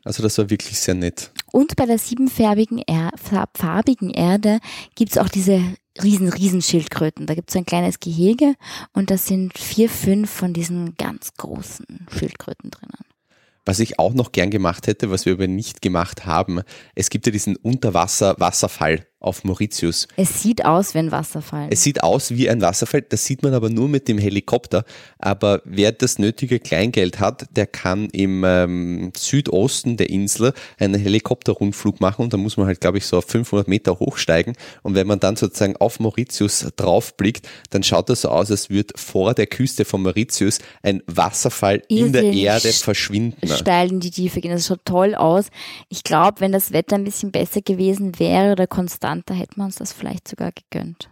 Also 0.06 0.22
das 0.22 0.38
war 0.38 0.50
wirklich 0.50 0.80
sehr 0.80 0.96
nett. 0.96 1.32
Und 1.52 1.76
bei 1.76 1.86
der 1.86 1.98
siebenfarbigen 1.98 2.80
er 2.86 3.10
farb- 3.18 3.58
farbigen 3.58 4.10
Erde 4.12 4.60
gibt's 4.96 5.18
auch 5.18 5.30
diese 5.30 5.62
riesen, 6.02 6.30
riesen 6.30 6.62
Schildkröten. 6.62 7.26
Da 7.26 7.36
gibt's 7.36 7.54
so 7.54 7.60
ein 7.60 7.66
kleines 7.66 8.00
Gehege 8.00 8.56
und 8.94 9.12
da 9.12 9.18
sind 9.18 9.58
vier, 9.58 9.90
fünf 9.90 10.32
von 10.32 10.54
diesen 10.54 10.96
ganz 10.96 11.34
großen 11.36 12.08
Schildkröten 12.12 12.72
drinnen. 12.72 12.94
Was 13.66 13.80
ich 13.80 13.98
auch 13.98 14.14
noch 14.14 14.34
gern 14.34 14.50
gemacht 14.50 14.88
hätte, 14.88 15.10
was 15.10 15.26
wir 15.26 15.34
aber 15.34 15.48
nicht 15.48 15.82
gemacht 15.82 16.26
haben, 16.26 16.62
es 16.96 17.10
gibt 17.10 17.26
ja 17.26 17.32
diesen 17.32 17.56
Unterwasser-Wasserfall 17.56 19.08
auf 19.24 19.44
Mauritius. 19.44 20.08
Es 20.16 20.42
sieht 20.42 20.66
aus 20.66 20.94
wie 20.94 21.00
ein 21.00 21.12
Wasserfall. 21.12 21.68
Es 21.72 21.84
sieht 21.84 22.04
aus 22.04 22.32
wie 22.32 22.50
ein 22.50 22.62
Wasserfall, 22.62 23.02
das 23.02 23.26
sieht 23.26 23.44
man 23.44 23.54
aber 23.54 23.70
nur 23.70 23.88
mit 23.88 24.08
dem 24.08 24.18
Helikopter. 24.18 24.84
Aber 25.18 25.62
wer 25.66 25.92
das 25.92 26.20
nötige 26.20 26.60
Kleingeld 26.60 27.20
hat, 27.20 27.48
der 27.56 27.68
kann 27.68 28.10
im 28.10 28.44
ähm, 28.46 29.12
Südosten 29.16 29.98
der 29.98 30.10
Insel 30.10 30.54
einen 30.78 31.00
Helikopterrundflug 31.00 32.02
machen 32.02 32.24
und 32.24 32.34
da 32.34 32.38
muss 32.38 32.58
man 32.58 32.68
halt, 32.68 32.82
glaube 32.82 32.98
ich, 32.98 33.06
so 33.06 33.18
auf 33.18 33.26
500 33.26 33.68
Meter 33.68 34.00
hochsteigen. 34.00 34.56
Und 34.82 34.96
wenn 34.96 35.08
man 35.08 35.20
dann 35.20 35.36
sozusagen 35.36 35.78
auf 35.78 36.00
Mauritius 36.00 36.68
draufblickt, 36.76 37.48
dann 37.70 37.84
schaut 37.84 38.10
das 38.10 38.22
so 38.22 38.30
aus, 38.30 38.52
als 38.52 38.70
würde 38.70 38.94
vor 38.96 39.34
der 39.34 39.48
Küste 39.48 39.86
von 39.86 40.02
Mauritius 40.02 40.60
ein 40.82 41.02
Wasserfall 41.08 41.82
in 41.88 42.12
der 42.12 42.24
Erde 42.24 42.72
verschwinden. 42.74 43.48
steil 43.48 43.92
in 43.92 44.00
die 44.00 44.12
Tiefe 44.12 44.42
gehen. 44.42 44.52
Das 44.52 44.68
schaut 44.68 44.86
toll 44.86 45.16
aus. 45.16 45.48
Ich 45.90 46.04
glaube, 46.04 46.42
wenn 46.42 46.52
das 46.52 46.72
Wetter 46.72 46.96
ein 46.96 47.04
bisschen 47.04 47.32
besser 47.32 47.62
gewesen 47.62 48.20
wäre 48.20 48.52
oder 48.52 48.68
konstanter, 49.14 49.34
hätten 49.34 49.58
wir 49.58 49.66
uns 49.66 49.76
das 49.76 49.94
vielleicht 49.94 50.28
sogar 50.28 50.52
gegönnt. 50.52 51.10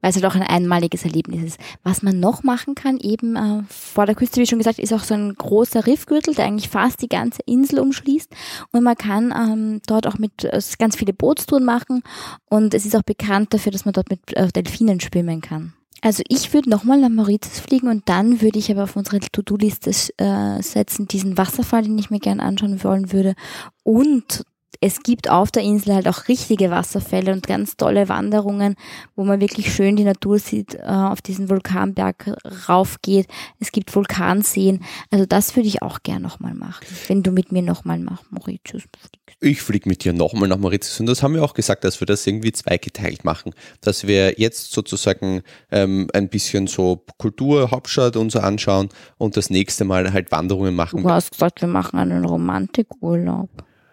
Weil 0.00 0.10
es 0.10 0.16
halt 0.16 0.26
auch 0.26 0.34
ein 0.34 0.42
einmaliges 0.42 1.04
Erlebnis 1.04 1.44
ist. 1.44 1.60
Was 1.84 2.02
man 2.02 2.18
noch 2.18 2.42
machen 2.42 2.74
kann, 2.74 2.98
eben 2.98 3.36
äh, 3.36 3.62
vor 3.68 4.04
der 4.04 4.16
Küste, 4.16 4.40
wie 4.40 4.46
schon 4.46 4.58
gesagt, 4.58 4.80
ist 4.80 4.92
auch 4.92 5.04
so 5.04 5.14
ein 5.14 5.32
großer 5.32 5.86
Riffgürtel, 5.86 6.34
der 6.34 6.46
eigentlich 6.46 6.68
fast 6.68 7.02
die 7.02 7.08
ganze 7.08 7.40
Insel 7.46 7.78
umschließt. 7.78 8.34
Und 8.72 8.82
man 8.82 8.96
kann 8.96 9.32
ähm, 9.32 9.80
dort 9.86 10.08
auch 10.08 10.18
mit 10.18 10.42
äh, 10.42 10.60
ganz 10.78 10.96
viele 10.96 11.12
Bootstouren 11.12 11.64
machen. 11.64 12.02
Und 12.46 12.74
es 12.74 12.84
ist 12.84 12.96
auch 12.96 13.04
bekannt 13.04 13.54
dafür, 13.54 13.70
dass 13.70 13.84
man 13.84 13.92
dort 13.92 14.10
mit 14.10 14.36
äh, 14.36 14.48
Delfinen 14.48 14.98
schwimmen 14.98 15.40
kann. 15.40 15.74
Also 16.00 16.24
ich 16.26 16.52
würde 16.52 16.68
nochmal 16.68 16.98
nach 16.98 17.08
Mauritius 17.08 17.60
fliegen 17.60 17.86
und 17.86 18.08
dann 18.08 18.40
würde 18.40 18.58
ich 18.58 18.72
aber 18.72 18.82
auf 18.82 18.96
unsere 18.96 19.20
To-Do-Liste 19.20 19.90
äh, 20.16 20.60
setzen, 20.60 21.06
diesen 21.06 21.38
Wasserfall, 21.38 21.82
den 21.82 21.96
ich 21.96 22.10
mir 22.10 22.18
gerne 22.18 22.42
anschauen 22.42 22.82
wollen 22.82 23.12
würde. 23.12 23.36
Und 23.84 24.44
es 24.82 25.04
gibt 25.04 25.30
auf 25.30 25.52
der 25.52 25.62
Insel 25.62 25.94
halt 25.94 26.08
auch 26.08 26.26
richtige 26.26 26.70
Wasserfälle 26.70 27.32
und 27.32 27.46
ganz 27.46 27.76
tolle 27.76 28.08
Wanderungen, 28.08 28.74
wo 29.14 29.22
man 29.22 29.40
wirklich 29.40 29.72
schön 29.72 29.94
die 29.94 30.02
Natur 30.02 30.40
sieht, 30.40 30.74
äh, 30.74 30.82
auf 30.82 31.22
diesen 31.22 31.48
Vulkanberg 31.48 32.36
raufgeht. 32.68 33.28
Es 33.60 33.70
gibt 33.70 33.94
Vulkanseen. 33.94 34.84
Also 35.12 35.24
das 35.24 35.54
würde 35.54 35.68
ich 35.68 35.82
auch 35.82 36.02
gern 36.02 36.20
nochmal 36.20 36.54
machen, 36.54 36.84
wenn 37.06 37.22
du 37.22 37.30
mit 37.30 37.52
mir 37.52 37.62
nochmal 37.62 38.00
nach 38.00 38.24
Mauritius 38.30 38.82
fliegst. 38.82 39.36
Ich 39.40 39.62
fliege 39.62 39.88
mit 39.88 40.02
dir 40.02 40.12
nochmal 40.12 40.48
nach 40.48 40.58
Mauritius 40.58 40.98
und 40.98 41.06
das 41.06 41.22
haben 41.22 41.34
wir 41.34 41.44
auch 41.44 41.54
gesagt, 41.54 41.84
dass 41.84 42.00
wir 42.00 42.06
das 42.06 42.26
irgendwie 42.26 42.50
zweigeteilt 42.50 43.24
machen. 43.24 43.54
Dass 43.82 44.08
wir 44.08 44.40
jetzt 44.40 44.72
sozusagen 44.72 45.42
ähm, 45.70 46.08
ein 46.12 46.28
bisschen 46.28 46.66
so 46.66 47.04
Kultur, 47.18 47.70
Hauptstadt 47.70 48.16
und 48.16 48.32
so 48.32 48.40
anschauen 48.40 48.88
und 49.16 49.36
das 49.36 49.48
nächste 49.48 49.84
Mal 49.84 50.12
halt 50.12 50.32
Wanderungen 50.32 50.74
machen. 50.74 51.04
Du 51.04 51.08
hast 51.08 51.30
gesagt, 51.30 51.60
wir 51.60 51.68
machen 51.68 52.00
einen 52.00 52.24
Romantikurlaub. 52.24 53.48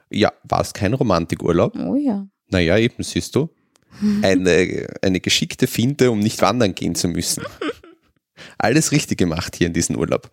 Ja, 0.09 0.33
war 0.43 0.61
es 0.61 0.73
kein 0.73 0.93
Romantikurlaub? 0.93 1.75
Oh 1.77 1.95
ja. 1.95 2.27
Naja, 2.49 2.77
eben 2.77 3.03
siehst 3.03 3.35
du. 3.35 3.49
Eine, 4.21 4.87
eine 5.01 5.19
geschickte 5.19 5.67
Finte, 5.67 6.11
um 6.11 6.19
nicht 6.19 6.41
wandern 6.41 6.75
gehen 6.75 6.95
zu 6.95 7.07
müssen. 7.07 7.43
Alles 8.57 8.91
richtig 8.91 9.17
gemacht 9.17 9.55
hier 9.55 9.67
in 9.67 9.73
diesem 9.73 9.97
Urlaub. 9.97 10.29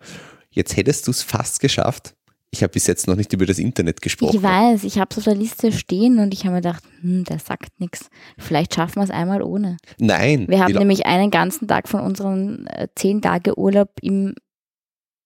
Jetzt 0.51 0.77
hättest 0.77 1.07
du 1.07 1.11
es 1.11 1.23
fast 1.23 1.59
geschafft. 1.59 2.15
Ich 2.49 2.63
habe 2.63 2.71
bis 2.71 2.87
jetzt 2.87 3.07
noch 3.07 3.15
nicht 3.15 3.33
über 3.33 3.45
das 3.45 3.59
Internet 3.59 4.01
gesprochen. 4.01 4.37
Ich 4.37 4.41
weiß, 4.41 4.83
ich 4.85 4.97
habe 4.99 5.09
es 5.11 5.17
auf 5.17 5.25
der 5.25 5.35
Liste 5.35 5.71
stehen 5.71 6.19
und 6.19 6.33
ich 6.33 6.45
habe 6.45 6.55
mir 6.55 6.61
gedacht, 6.61 6.83
hm, 7.01 7.25
der 7.25 7.39
sagt 7.39 7.79
nichts. 7.79 8.09
Vielleicht 8.37 8.73
schaffen 8.73 8.95
wir 8.95 9.03
es 9.03 9.09
einmal 9.09 9.41
ohne. 9.41 9.77
Nein. 9.99 10.47
Wir 10.47 10.61
haben 10.61 10.73
nämlich 10.73 11.05
einen 11.05 11.29
ganzen 11.29 11.67
Tag 11.67 11.89
von 11.89 11.99
unserem 11.99 12.65
äh, 12.67 12.87
zehn 12.95 13.21
Tage 13.21 13.59
Urlaub 13.59 13.89
im, 14.01 14.33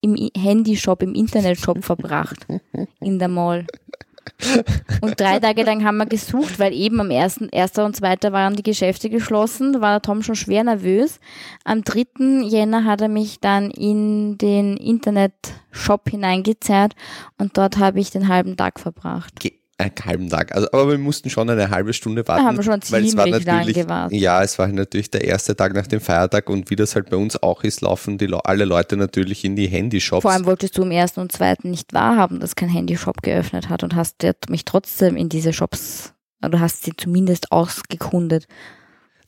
im 0.01 0.15
Handyshop, 0.35 1.03
im 1.03 1.13
Internetshop 1.13 1.83
verbracht. 1.83 2.47
In 2.99 3.19
der 3.19 3.27
Mall. 3.27 3.67
Und 5.01 5.19
drei 5.19 5.39
Tage 5.39 5.63
lang 5.63 5.84
haben 5.84 5.97
wir 5.97 6.06
gesucht, 6.06 6.60
weil 6.60 6.73
eben 6.73 6.99
am 6.99 7.12
ersten, 7.12 7.49
erster 7.49 7.86
und 7.86 7.95
zweiter 7.95 8.32
waren 8.32 8.56
die 8.56 8.63
Geschäfte 8.63 9.10
geschlossen. 9.10 9.73
Da 9.73 9.82
war 9.82 9.91
der 9.93 10.01
Tom 10.01 10.23
schon 10.23 10.36
schwer 10.36 10.63
nervös. 10.63 11.19
Am 11.63 11.84
3. 11.84 12.43
Jänner 12.43 12.84
hat 12.86 13.01
er 13.01 13.08
mich 13.10 13.39
dann 13.39 13.71
in 13.71 14.38
den 14.38 14.77
Internetshop 14.77 16.10
hineingezerrt 16.10 16.93
und 17.38 17.58
dort 17.58 17.77
habe 17.77 17.99
ich 17.99 18.12
den 18.12 18.27
halben 18.27 18.58
Tag 18.58 18.80
verbracht. 18.80 19.39
Ge- 19.39 19.54
einen 19.81 20.05
halben 20.05 20.29
Tag. 20.29 20.55
Also, 20.55 20.67
aber 20.71 20.91
wir 20.91 20.97
mussten 20.97 21.29
schon 21.29 21.49
eine 21.49 21.69
halbe 21.69 21.93
Stunde 21.93 22.27
warten. 22.27 22.45
haben 22.45 22.57
wir 22.57 22.63
schon 22.63 22.79
weil 22.89 23.05
es 23.05 23.15
war 23.17 23.25
ziemlich 23.25 23.45
lang 23.45 23.57
natürlich, 23.57 23.75
gewartet. 23.75 24.19
Ja, 24.19 24.43
es 24.43 24.57
war 24.59 24.67
natürlich 24.67 25.11
der 25.11 25.23
erste 25.25 25.55
Tag 25.55 25.73
nach 25.73 25.87
dem 25.87 26.01
Feiertag 26.01 26.49
und 26.49 26.69
wie 26.69 26.75
das 26.75 26.95
halt 26.95 27.09
bei 27.09 27.17
uns 27.17 27.41
auch 27.41 27.63
ist, 27.63 27.81
laufen 27.81 28.17
die, 28.17 28.27
Le- 28.27 28.45
alle 28.45 28.65
Leute 28.65 28.97
natürlich 28.97 29.43
in 29.43 29.55
die 29.55 29.67
Handyshops. 29.67 30.21
Vor 30.21 30.31
allem 30.31 30.45
wolltest 30.45 30.77
du 30.77 30.83
am 30.83 30.91
ersten 30.91 31.19
und 31.19 31.31
zweiten 31.31 31.69
nicht 31.69 31.93
wahrhaben, 31.93 32.39
dass 32.39 32.55
kein 32.55 32.69
Handyshop 32.69 33.21
geöffnet 33.21 33.69
hat 33.69 33.83
und 33.83 33.95
hast 33.95 34.15
mich 34.49 34.65
trotzdem 34.65 35.17
in 35.17 35.29
diese 35.29 35.53
Shops, 35.53 36.13
oder 36.45 36.59
hast 36.59 36.83
sie 36.83 36.93
zumindest 36.95 37.51
ausgekundet. 37.51 38.47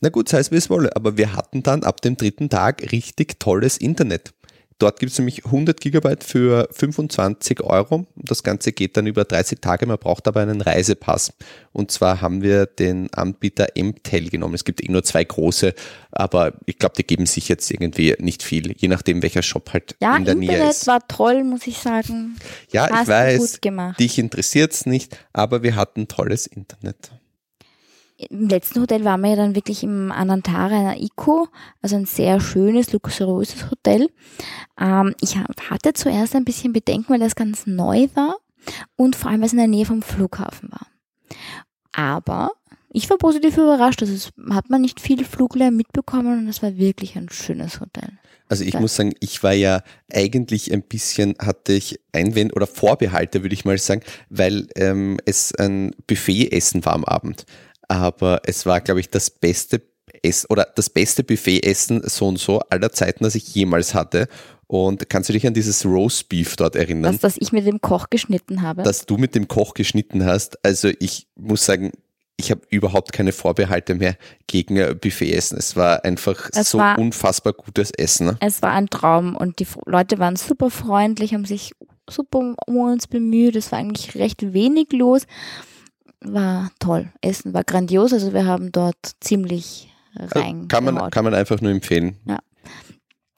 Na 0.02 0.10
gut, 0.10 0.28
sei 0.28 0.40
es 0.40 0.52
wie 0.52 0.56
es 0.56 0.70
wolle, 0.70 0.96
aber 0.96 1.18
wir 1.18 1.34
hatten 1.34 1.64
dann 1.64 1.84
ab 1.84 2.02
dem 2.02 2.18
dritten 2.18 2.50
Tag 2.50 2.92
richtig 2.92 3.40
tolles 3.40 3.78
Internet. 3.78 4.34
Dort 4.80 5.00
gibt 5.00 5.12
es 5.12 5.18
nämlich 5.20 5.46
100 5.46 5.80
Gigabyte 5.80 6.24
für 6.24 6.68
25 6.72 7.62
Euro. 7.62 8.06
Das 8.16 8.44
Ganze 8.44 8.72
geht 8.72 8.98
dann 8.98 9.08
über 9.08 9.24
30 9.24 9.60
Tage, 9.62 9.86
man 9.86 9.98
braucht 9.98 10.28
aber 10.28 10.42
einen 10.42 10.62
Reisepass. 10.62 11.34
Und 11.72 11.92
zwar 11.92 12.22
haben 12.22 12.42
wir 12.42 12.66
den 12.66 13.12
Anbieter 13.14 13.68
MTEL 13.78 14.30
genommen. 14.30 14.56
Es 14.56 14.66
gibt 14.66 14.84
eh 14.84 14.92
nur 14.92 15.04
zwei 15.04 15.24
große, 15.24 15.74
aber 16.12 16.54
ich 16.66 16.78
glaube, 16.80 16.96
die 16.98 17.04
geben 17.06 17.26
sich 17.26 17.50
jetzt 17.50 17.72
irgendwie 17.72 18.16
nicht 18.20 18.44
viel, 18.44 18.74
je 18.78 18.88
nachdem 18.88 19.22
welcher 19.22 19.44
Shop 19.44 19.72
halt 19.74 19.96
Ja, 20.02 20.18
in 20.18 20.26
der 20.26 20.36
Nähe 20.36 20.52
Internet 20.52 20.72
ist. 20.72 20.88
war 20.88 21.08
toll, 21.08 21.44
muss 21.44 21.66
ich 21.68 21.78
sagen. 21.78 22.36
Ja, 22.72 22.90
Hast 22.90 23.04
ich 23.04 23.08
weiß, 23.08 23.40
gut 23.40 23.62
gemacht. 23.62 24.00
dich 24.00 24.18
interessiert's 24.20 24.86
nicht, 24.86 25.18
aber 25.34 25.64
wir 25.64 25.76
hatten 25.76 26.08
tolles 26.08 26.48
Internet. 26.48 27.12
Im 28.30 28.48
letzten 28.50 28.82
Hotel 28.82 29.04
waren 29.06 29.22
wir 29.22 29.32
ja 29.32 29.36
dann 29.36 29.56
wirklich 29.56 29.84
im 29.84 30.12
Anantara, 30.12 30.78
einer 30.78 30.98
Ico, 31.02 31.48
also 31.82 31.96
ein 31.96 32.06
sehr 32.06 32.40
schönes, 32.40 32.92
luxuriöses 32.94 33.70
Hotel. 33.70 34.10
Ähm, 34.80 35.14
ich 35.22 35.38
ha- 35.38 35.46
hatte 35.70 35.94
zuerst 35.94 36.36
ein 36.36 36.46
bisschen 36.46 36.74
Bedenken, 36.74 37.14
weil 37.14 37.20
das 37.20 37.36
ganz 37.36 37.66
neu 37.68 38.08
war 38.16 38.36
und 38.96 39.16
vor 39.16 39.30
allem, 39.32 39.42
weil 39.42 39.48
es 39.48 39.54
in 39.54 39.60
der 39.60 39.68
Nähe 39.68 39.86
vom 39.86 40.02
Flughafen 40.02 40.72
war. 40.72 40.88
Aber 41.92 42.52
ich 42.92 43.10
war 43.10 43.18
positiv 43.18 43.58
überrascht, 43.58 44.02
also 44.02 44.14
es 44.14 44.30
hat 44.52 44.70
man 44.70 44.82
nicht 44.82 45.00
viel 45.00 45.26
Fluglärm 45.26 45.76
mitbekommen 45.76 46.40
und 46.40 46.48
es 46.48 46.62
war 46.62 46.78
wirklich 46.78 47.16
ein 47.18 47.30
schönes 47.30 47.80
Hotel. 47.80 48.10
Also 48.50 48.64
ich 48.64 48.74
Ja. 48.74 48.80
muss 48.82 48.96
sagen, 48.96 49.14
ich 49.20 49.42
war 49.42 49.54
ja 49.54 49.82
eigentlich 50.12 50.72
ein 50.72 50.84
bisschen, 50.84 51.34
hatte 51.40 51.74
ich 51.74 52.00
Einwände 52.12 52.54
oder 52.54 52.68
Vorbehalte, 52.68 53.42
würde 53.42 53.54
ich 53.56 53.66
mal 53.66 53.78
sagen, 53.80 54.02
weil 54.30 54.68
ähm, 54.76 55.18
es 55.26 55.56
ein 55.56 55.92
Buffet-Essen 56.08 56.86
war 56.86 56.94
am 56.94 57.06
Abend. 57.06 57.46
Aber 57.94 58.42
es 58.46 58.66
war, 58.66 58.82
glaube 58.82 59.00
ich, 59.02 59.10
das 59.12 59.30
beste 59.30 59.82
Ess 60.24 60.50
oder 60.50 60.68
das 60.76 60.90
beste 60.90 61.24
Buffet-Essen 61.24 62.02
so 62.08 62.28
und 62.28 62.40
so 62.40 62.60
aller 62.70 62.92
Zeiten, 62.92 63.24
das 63.24 63.36
ich 63.36 63.54
jemals 63.54 63.94
hatte. 63.94 64.28
Und 64.68 65.08
kannst 65.10 65.30
du 65.30 65.34
dich 65.34 65.46
an 65.46 65.54
dieses 65.54 65.86
Roast 65.86 66.28
Beef 66.30 66.56
dort 66.56 66.76
erinnern? 66.76 67.12
Das, 67.14 67.22
das 67.22 67.36
ich 67.40 67.52
mit 67.52 67.68
dem 67.68 67.82
Koch 67.82 68.10
geschnitten 68.10 68.62
habe. 68.64 68.82
dass 68.82 69.06
du 69.06 69.18
mit 69.18 69.36
dem 69.36 69.48
Koch 69.48 69.76
geschnitten 69.76 70.26
hast. 70.26 70.58
Also 70.66 70.90
ich 71.00 71.28
muss 71.36 71.66
sagen, 71.66 71.92
ich 72.38 72.50
habe 72.50 72.62
überhaupt 72.70 73.14
keine 73.14 73.32
Vorbehalte 73.32 73.94
mehr 73.94 74.18
gegen 74.48 74.76
Buffetessen. 75.00 75.58
Es 75.60 75.76
war 75.76 76.04
einfach 76.04 76.50
Es 76.54 76.72
so 76.72 76.80
war- 76.80 76.98
unfassbar 76.98 77.54
gutes 77.54 77.92
Essen. 77.92 78.26
ne? 78.26 78.38
Es 78.40 78.64
war 78.64 78.72
ein 78.72 78.90
Traum 78.90 79.36
und 79.36 79.60
die 79.60 79.68
Leute 79.86 80.18
waren 80.18 80.36
super 80.36 80.72
freundlich, 80.72 81.36
haben 81.36 81.46
sich 81.46 81.74
super 82.10 82.40
um 82.66 82.78
uns 82.78 83.06
bemüht. 83.08 83.56
Es 83.56 83.72
war 83.72 83.78
eigentlich 83.80 84.16
recht 84.16 84.54
wenig 84.54 84.92
los. 84.94 85.24
War 86.26 86.72
toll. 86.80 87.10
Essen 87.22 87.54
war 87.54 87.64
grandios. 87.64 88.14
Also 88.14 88.34
wir 88.34 88.46
haben 88.46 88.72
dort 88.72 88.96
ziemlich 89.20 89.92
Also 90.16 90.40
rein. 90.40 90.68
kann, 90.68 90.84
man, 90.84 91.10
kann 91.12 91.24
man 91.24 91.34
einfach 91.34 91.62
nur 91.62 91.72
empfehlen. 91.72 92.18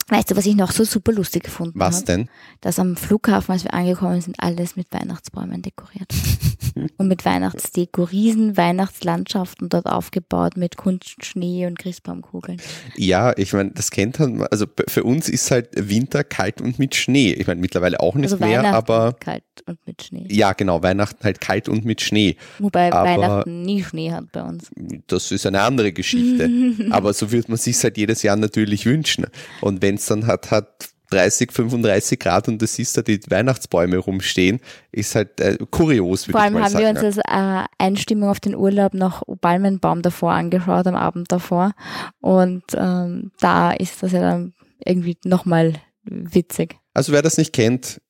Weißt 0.08 0.30
du, 0.30 0.36
was 0.38 0.46
ich 0.46 0.56
noch 0.56 0.72
so 0.72 0.84
super 0.84 1.12
lustig 1.12 1.44
gefunden 1.46 1.80
Was 1.80 1.96
habe? 1.98 2.06
denn? 2.06 2.30
Dass 2.62 2.78
am 2.78 2.96
Flughafen, 2.96 3.52
als 3.54 3.64
wir 3.64 3.74
angekommen 3.74 4.22
sind, 4.22 4.36
alles 4.40 4.76
mit 4.76 4.88
Weihnachtsbäumen 4.92 5.64
dekoriert. 5.64 6.14
und 6.98 7.08
mit 7.08 7.26
Weihnachtsdeko, 7.26 8.04
riesen 8.04 8.56
Weihnachtslandschaften 8.56 9.68
dort 9.70 9.88
aufgebaut 9.88 10.58
mit 10.58 10.78
Kunstschnee 10.78 11.66
und 11.66 11.80
Christbaumkugeln. 11.80 12.62
Ja, 12.96 13.34
ich 13.36 13.54
meine, 13.54 13.72
das 13.72 13.90
kennt 13.90 14.20
man. 14.20 14.44
Also 14.52 14.66
für 14.88 15.04
uns 15.04 15.28
ist 15.28 15.50
halt 15.50 15.70
Winter 15.76 16.24
kalt 16.24 16.62
und 16.62 16.78
mit 16.78 16.94
Schnee. 16.94 17.34
Ich 17.34 17.48
meine, 17.48 17.60
mittlerweile 17.62 18.00
auch 18.00 18.14
nicht 18.14 18.32
Also 18.32 18.38
mehr, 18.38 18.60
Weihnachten 18.60 18.76
aber 18.76 19.14
kalt 19.14 19.44
und 19.66 19.80
mit 19.88 20.04
Schnee. 20.04 20.28
ja, 20.30 20.54
genau, 20.54 20.84
Weihnachten 20.84 21.24
halt 21.24 21.42
kalt 21.42 21.68
und 21.68 21.84
mit 21.84 22.02
Schnee. 22.02 22.36
Wobei 22.60 22.92
aber- 22.94 23.10
Weihnachten 23.10 23.62
nie 23.64 23.84
Schnee 23.84 24.12
hat 24.12 24.32
bei 24.32 24.44
uns. 24.44 24.70
Das 25.08 25.32
ist 25.32 25.46
eine 25.48 25.62
andere 25.62 25.94
Geschichte. 25.94 26.50
aber 26.92 27.12
so 27.14 27.32
wird 27.32 27.50
man 27.50 27.58
sich 27.58 27.82
halt 27.84 27.98
jedes 27.98 28.22
Jahr 28.22 28.36
natürlich 28.36 28.86
wünschen. 28.86 29.26
Und 29.62 29.82
wenn 29.82 29.95
es 29.96 30.06
dann 30.06 30.28
hat, 30.28 30.52
hat 30.52 30.90
30, 31.12 31.52
35 31.52 32.20
Grad 32.20 32.48
und 32.48 32.62
du 32.62 32.68
siehst 32.68 32.98
da 32.98 33.02
die 33.02 33.20
Weihnachtsbäume 33.30 33.98
rumstehen, 33.98 34.60
ist 34.92 35.16
halt 35.16 35.40
äh, 35.40 35.58
kurios, 35.70 36.26
Vor 36.26 36.40
allem 36.40 36.54
mal 36.54 36.64
haben 36.64 36.72
sagen. 36.72 36.84
wir 36.84 36.90
uns 36.90 37.04
als 37.04 37.18
äh, 37.18 37.68
Einstimmung 37.78 38.30
auf 38.30 38.40
den 38.40 38.56
Urlaub 38.56 38.94
noch 38.94 39.22
Palmenbaum 39.40 40.02
davor 40.02 40.34
angeschaut, 40.34 40.88
am 40.88 40.96
Abend 40.96 41.32
davor. 41.32 41.74
Und 42.22 42.64
ähm, 42.76 43.32
da 43.40 43.72
ist 43.72 44.02
das 44.02 44.12
ja 44.14 44.22
dann 44.22 44.54
irgendwie 44.84 45.18
nochmal 45.24 45.74
witzig. 46.04 46.76
also 46.94 47.12
wer 47.14 47.22
das 47.22 47.38
nicht 47.38 47.54
kennt, 47.54 48.02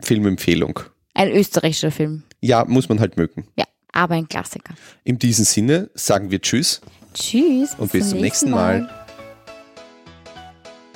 Filmempfehlung. 0.00 0.80
Ein 1.14 1.32
österreichischer 1.32 1.90
Film. 1.90 2.22
Ja, 2.40 2.64
muss 2.64 2.88
man 2.88 3.00
halt 3.00 3.16
mögen. 3.16 3.48
Ja, 3.56 3.64
aber 3.92 4.14
ein 4.14 4.28
Klassiker. 4.28 4.74
In 5.02 5.18
diesem 5.18 5.44
Sinne 5.44 5.90
sagen 5.94 6.30
wir 6.30 6.40
Tschüss. 6.40 6.80
Tschüss. 7.14 7.74
Und 7.78 7.90
bis 7.90 8.10
zum 8.10 8.20
nächsten 8.20 8.50
Mal. 8.50 8.88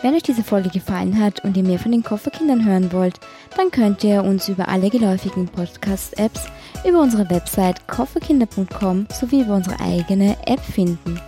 Wenn 0.02 0.14
euch 0.14 0.24
diese 0.24 0.42
Folge 0.42 0.68
gefallen 0.68 1.16
hat 1.20 1.44
und 1.44 1.56
ihr 1.56 1.62
mehr 1.62 1.78
von 1.78 1.92
den 1.92 2.02
Kofferkindern 2.02 2.66
hören 2.66 2.92
wollt, 2.92 3.20
dann 3.56 3.70
könnt 3.70 4.02
ihr 4.02 4.24
uns 4.24 4.48
über 4.48 4.68
alle 4.68 4.90
geläufigen 4.90 5.46
Podcast-Apps, 5.46 6.48
über 6.84 7.00
unsere 7.00 7.30
Website 7.30 7.86
kofferkinder.com 7.86 9.06
sowie 9.12 9.42
über 9.42 9.54
unsere 9.54 9.78
eigene 9.78 10.36
App 10.46 10.60
finden. 10.60 11.20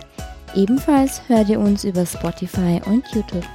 Ebenfalls 0.55 1.21
hört 1.27 1.47
ihr 1.47 1.59
uns 1.59 1.85
über 1.85 2.05
Spotify 2.05 2.81
und 2.85 3.07
YouTube. 3.13 3.45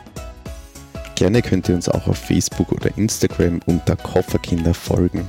Gerne 1.17 1.43
könnt 1.43 1.69
ihr 1.69 1.75
uns 1.75 1.91
auch 1.91 2.07
auf 2.07 2.17
Facebook 2.17 2.73
oder 2.73 2.97
Instagram 2.97 3.61
unter 3.67 3.97
Kofferkinder 3.97 4.73
folgen. 4.73 5.29